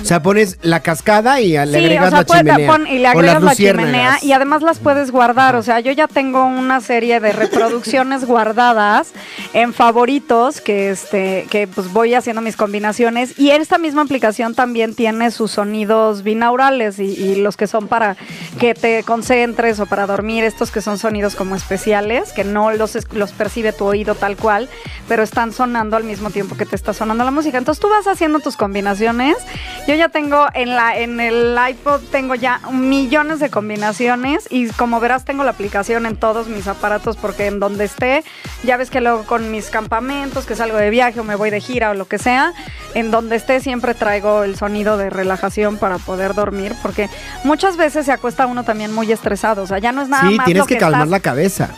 [0.01, 2.71] O sea, pones la cascada y le Sí, agregas o sea, la puedes- chimenea.
[2.71, 5.55] pon- y le agregas la chimenea y además las puedes guardar.
[5.55, 9.13] O sea, yo ya tengo una serie de reproducciones guardadas
[9.53, 14.95] en favoritos que este que pues voy haciendo mis combinaciones y esta misma aplicación también
[14.95, 18.17] tiene sus sonidos binaurales y, y los que son para
[18.59, 22.97] que te concentres o para dormir, estos que son sonidos como especiales, que no los,
[23.13, 24.69] los percibe tu oído tal cual,
[25.07, 27.57] pero están sonando al mismo tiempo que te está sonando la música.
[27.57, 29.37] Entonces tú vas haciendo tus combinaciones.
[29.87, 34.99] Yo ya tengo en la en el iPod tengo ya millones de combinaciones y como
[34.99, 38.23] verás tengo la aplicación en todos mis aparatos porque en donde esté,
[38.63, 41.61] ya ves que luego con mis campamentos, que salgo de viaje o me voy de
[41.61, 42.53] gira o lo que sea,
[42.93, 47.09] en donde esté siempre traigo el sonido de relajación para poder dormir porque
[47.43, 50.35] muchas veces se acuesta uno también muy estresado, o sea, ya no es nada Sí,
[50.35, 51.69] más tienes lo que, que calmar estás- la cabeza.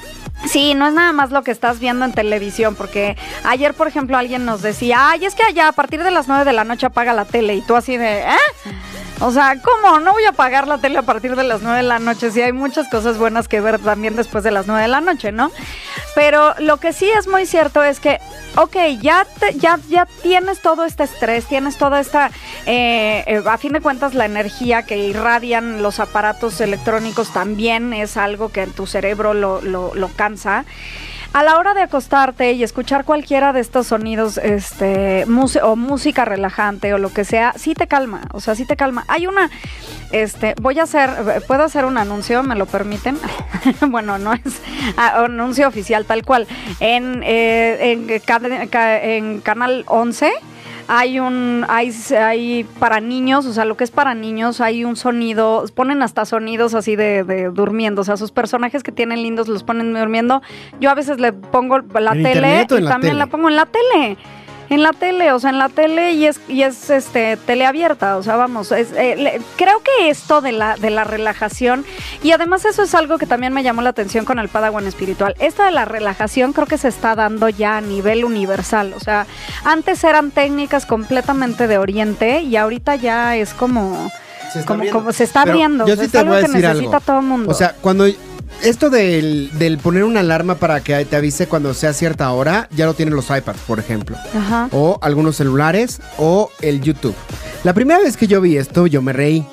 [0.48, 4.18] Sí, no es nada más lo que estás viendo en televisión, porque ayer, por ejemplo,
[4.18, 6.86] alguien nos decía, ay, es que allá a partir de las 9 de la noche
[6.86, 8.36] apaga la tele y tú así de, ¿eh?
[9.22, 10.00] O sea, ¿cómo?
[10.00, 12.42] No voy a apagar la tele a partir de las 9 de la noche, si
[12.42, 15.52] hay muchas cosas buenas que ver también después de las 9 de la noche, ¿no?
[16.16, 18.20] Pero lo que sí es muy cierto es que,
[18.56, 22.32] ok, ya, te- ya, ya tienes todo este estrés, tienes toda esta,
[22.66, 28.16] eh, eh, a fin de cuentas, la energía que irradian los aparatos electrónicos también es
[28.16, 30.08] algo que en tu cerebro lo, lo, lo
[31.32, 35.26] A la hora de acostarte y escuchar cualquiera de estos sonidos, este,
[35.62, 39.06] o música relajante o lo que sea, sí te calma, o sea, sí te calma.
[39.08, 39.52] Hay una,
[40.12, 41.12] este, voy a hacer,
[41.48, 43.20] puedo hacer un anuncio, ¿me lo permiten?
[43.90, 44.42] bueno, no es
[44.98, 46.48] ah, anuncio oficial tal cual.
[46.80, 48.20] En, eh, en,
[48.72, 50.32] ca- en Canal 11
[50.92, 54.96] hay un hay, hay para niños, o sea, lo que es para niños, hay un
[54.96, 59.48] sonido, ponen hasta sonidos así de, de durmiendo, o sea, sus personajes que tienen lindos
[59.48, 60.42] los ponen durmiendo.
[60.82, 63.20] Yo a veces le pongo la ¿En tele y la también tele?
[63.20, 64.18] la pongo en la tele.
[64.70, 68.18] En la tele, o sea, en la tele y es, y es este tele abierta,
[68.18, 71.86] o sea, vamos, es, eh, le- creo que esto de la, de la relajación,
[72.22, 75.36] y además eso es algo que también me llamó la atención con el Padawan espiritual,
[75.40, 79.26] esta de la relajación creo que se está dando ya a nivel universal, o sea,
[79.66, 84.12] antes eran técnicas completamente de oriente y ahorita ya es como,
[84.54, 86.30] Se está como, como se está Pero abriendo, yo o sea, sí es te algo
[86.32, 87.06] voy a que decir necesita algo.
[87.06, 87.50] todo el mundo.
[87.52, 88.06] O sea, cuando
[88.64, 92.86] esto del, del poner una alarma para que te avise cuando sea cierta hora, ya
[92.86, 94.18] lo tienen los iPads, por ejemplo.
[94.36, 94.70] Ajá.
[94.72, 97.16] O algunos celulares o el YouTube.
[97.64, 99.46] La primera vez que yo vi esto, yo me reí.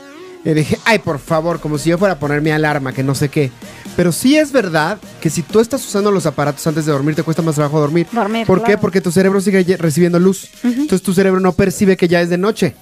[0.44, 3.16] Le dije, ay, por favor, como si yo fuera a poner mi alarma, que no
[3.16, 3.50] sé qué.
[3.96, 7.24] Pero sí es verdad que si tú estás usando los aparatos antes de dormir, te
[7.24, 8.06] cuesta más trabajo dormir.
[8.12, 8.78] Dormir, ¿Por qué?
[8.78, 10.48] Porque tu cerebro sigue recibiendo luz.
[10.62, 12.76] Entonces tu cerebro no percibe que ya es de noche.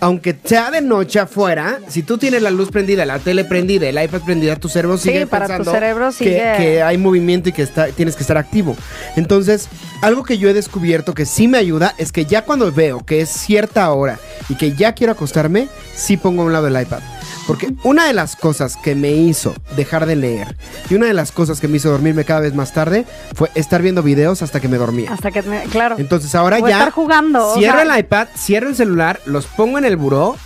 [0.00, 4.02] Aunque sea de noche afuera, si tú tienes la luz prendida, la tele prendida, el
[4.02, 7.52] iPad prendida, tu cerebro Sí, sigue para tu cerebro que- sigue- que, hay movimiento y
[7.52, 8.76] que está, tienes que estar activo.
[9.16, 9.68] Entonces,
[10.02, 13.20] algo que yo he descubierto que sí me ayuda es que ya cuando veo que
[13.20, 17.00] es cierta hora y que ya quiero acostarme, sí pongo a un lado el iPad.
[17.46, 20.56] Porque una de las cosas que me hizo dejar de leer
[20.88, 23.82] y una de las cosas que me hizo dormirme cada vez más tarde fue estar
[23.82, 25.12] viendo videos hasta que me dormía.
[25.12, 25.96] Hasta que, me- claro.
[25.98, 29.46] Entonces ahora O ya estar jugando, o cierro sea- el iPad, cierro el celular, los
[29.46, 30.36] pongo en el buró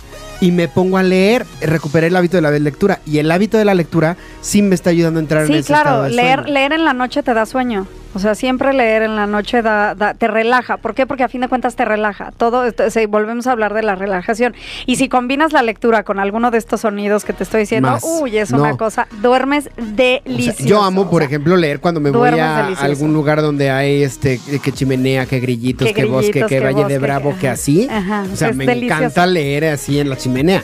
[0.41, 1.45] y me pongo a leer.
[1.61, 4.89] Recuperé el hábito de la lectura y el hábito de la lectura sí me está
[4.89, 7.33] ayudando a entrar en Sí, ese estado claro, de leer, leer en la noche te
[7.33, 7.87] da sueño.
[8.15, 10.77] O sea, siempre leer en la noche da, da- te relaja.
[10.77, 11.05] ¿Por qué?
[11.05, 12.31] Porque a fin de cuentas te relaja.
[12.37, 14.55] Todo, esto- se- volvemos a hablar de la relajación.
[14.85, 18.03] Y si combinas la lectura con alguno de estos sonidos que te estoy diciendo, Más.
[18.03, 18.61] uy, es No.
[18.61, 20.63] una cosa, duermes O sea, delicioso.
[20.65, 22.85] yo amo, por O sea, ejemplo, leer cuando me voy a delicioso.
[22.85, 26.85] algún lugar donde hay este que chimenea, que grillitos, Que que, bosque, que que valle
[26.85, 27.87] de bravo, que- así.
[27.91, 29.01] Ajá, O sea, me delicioso.
[29.03, 30.63] encanta leer así en la chimenea.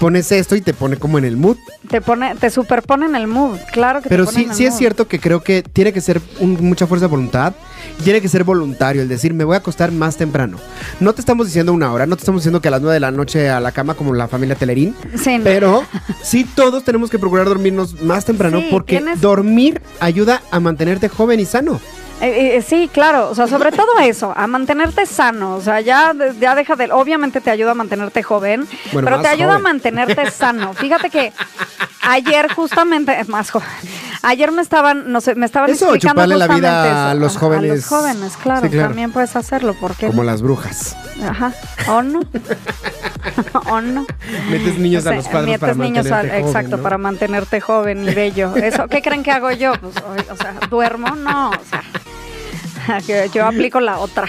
[0.00, 1.56] Pones esto y te pone como en el mood.
[1.90, 4.56] Te pone, te superpone en el mood, claro que Pero te pone sí, en el
[4.56, 7.54] sí es cierto que creo que tiene que ser un- mucha fuerza de voluntad
[7.98, 10.58] y tiene que ser voluntario el decir me voy a acostar más temprano.
[11.00, 13.00] No te estamos diciendo una hora, no te estamos diciendo que a las 9 de
[13.00, 15.44] la noche a la cama como la familia Telerín, Sí, no.
[15.44, 15.82] pero
[16.22, 21.08] sí todos tenemos que procurar dormirnos más temprano Sí, porque tienes- dormir ayuda a mantenerte
[21.08, 21.80] joven y sano.
[22.20, 26.12] Eh, eh, sí, claro, o sea, sobre todo eso, a mantenerte sano, o sea, ya,
[26.40, 29.66] ya deja de, obviamente te ayuda a mantenerte joven, Bueno, pero te ayuda joven.
[29.66, 30.74] a mantenerte sano.
[30.74, 31.32] Fíjate que
[32.02, 33.68] ayer justamente, es más joven,
[34.22, 37.70] ayer me estaban, no sé, me estaban Eso, explicando chuparle la vida a los jóvenes.
[37.70, 38.88] A los jóvenes, claro, Sí, claro.
[38.88, 40.96] también puedes hacerlo, porque Como las brujas.
[41.28, 41.52] Ajá,
[41.88, 42.20] o no,
[43.70, 44.06] o no.
[44.50, 46.82] Metes niños a O sea, los metes para niños al- mantenerte joven, Exacto, ¿no?
[46.82, 48.54] para mantenerte joven y bello.
[48.56, 49.72] Eso, ¿Qué creen que hago yo?
[49.80, 51.14] Pues, o, o sea, ¿duermo?
[51.16, 51.82] No, o sea,
[53.34, 54.26] yo aplico la otra.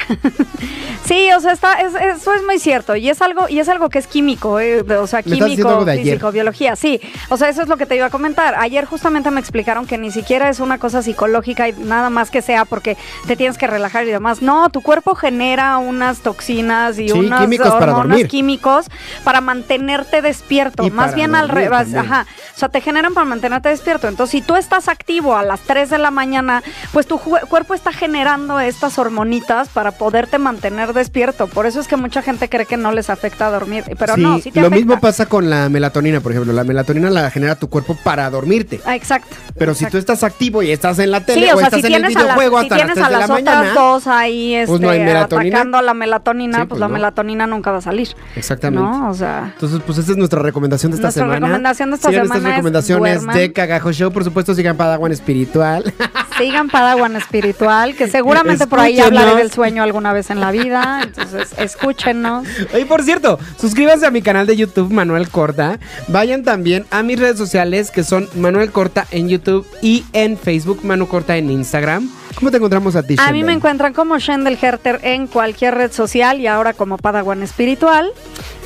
[1.06, 3.90] sí, o sea, está, es- eso es muy cierto y es algo y es algo
[3.90, 7.00] que es químico, eh, o sea, químico, físico, biología, sí.
[7.30, 8.56] O sea, eso es lo que te iba a comentar.
[8.58, 12.42] Ayer justamente me explicaron que ni siquiera es una cosa psicológica y nada más que
[12.42, 12.98] sea porque
[13.28, 14.42] te tienes que relajar y demás.
[14.42, 18.28] No, tu cuerpo genera unas toxinas y Sí, unas químicos para hormonas dormir.
[18.28, 18.88] químicos
[19.24, 20.84] para mantenerte despierto.
[20.86, 22.26] Y Más para bien al revés, ajá.
[22.56, 24.08] O sea, te generan para mantenerte despierto.
[24.08, 27.92] Entonces, si tú estás activo a las 3 de la mañana, pues tu cuerpo está
[27.92, 31.48] generando estas hormonitas para poderte mantener despierto.
[31.48, 34.38] Por eso es que mucha gente cree que no les afecta dormir, pero Sí, no,
[34.40, 34.76] sí te lo afecta.
[34.86, 36.54] mismo pasa con la melatonina, por ejemplo.
[36.54, 38.80] La melatonina la genera tu cuerpo para dormirte.
[38.86, 39.36] Ah, exacto.
[39.58, 39.92] Pero si exacto.
[39.92, 41.94] tú estás activo y estás en la tele Sí, o, o sea, estás si en
[41.96, 43.60] el las, videojuego si hasta las tienes 3 a de la las mañana.
[43.60, 45.50] otras dos ahí este, pues no hay melatonina.
[45.58, 46.94] atacando a la melatonina, Sí, pues, pues la no.
[46.94, 48.08] melatonina nunca va a salir.
[48.36, 48.88] Exactamente.
[48.90, 49.10] ¿No?
[49.10, 51.46] O sea, Entonces, pues esta es nuestra recomendación de esta Nuestra semana.
[51.48, 53.36] recomendación de esta Sigan semana estas es recomendaciones duerman.
[53.38, 54.12] de Cagajo Show.
[54.12, 55.94] Por supuesto, sigan Padawan Espiritual.
[56.40, 61.02] sigan Padawan Espiritual, que seguramente por ahí hablaré del sueño alguna vez en la vida.
[61.04, 62.48] Entonces, escúchenos.
[62.80, 65.80] Y por cierto, suscríbanse a mi canal de YouTube, Manuel Corta.
[66.08, 70.80] Vayan también a mis redes sociales, que son Manuel Corta en YouTube y en Facebook,
[70.84, 72.10] Manu Corta en Instagram.
[72.36, 73.46] ¿Cómo te encontramos a ti, A mí Shendel?
[73.46, 78.12] me encuentran como Shendel Herter en cualquier red social y ahora como Padawan Espiritual.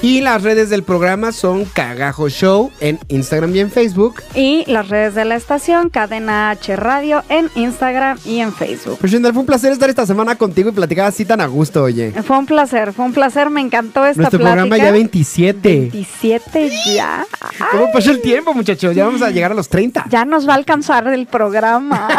[0.01, 4.21] Y las redes del programa son Cagajo Show en Instagram y en Facebook.
[4.35, 8.97] Y las redes de la estación, Cadena H Radio en Instagram y en Facebook.
[8.99, 11.83] Pues Shendel, fue un placer estar esta semana contigo y platicar así tan a gusto,
[11.83, 12.11] oye.
[12.23, 14.55] Fue un placer, fue un placer, me encantó esta Nuestro plática.
[14.61, 15.69] programa ya 27.
[15.91, 17.25] 27 ya.
[17.71, 18.93] ¿Cómo pasó el tiempo, muchachos?
[18.95, 20.05] Ya vamos a llegar a los 30.
[20.09, 22.09] Ya nos va a alcanzar el programa.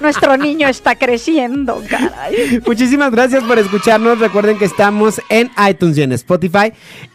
[0.00, 2.60] Nuestro niño está creciendo, caray.
[2.66, 4.18] Muchísimas gracias por escucharnos.
[4.18, 6.72] Recuerden que estamos en iTunes y en Spotify.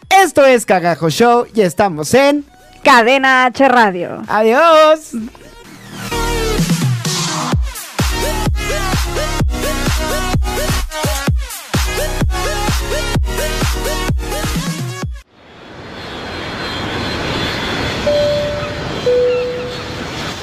[0.09, 2.45] Esto es Cagajo Show y estamos en
[2.83, 4.23] Cadena H Radio.
[4.27, 5.13] Adiós.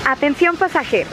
[0.09, 1.13] Atención pasajeros,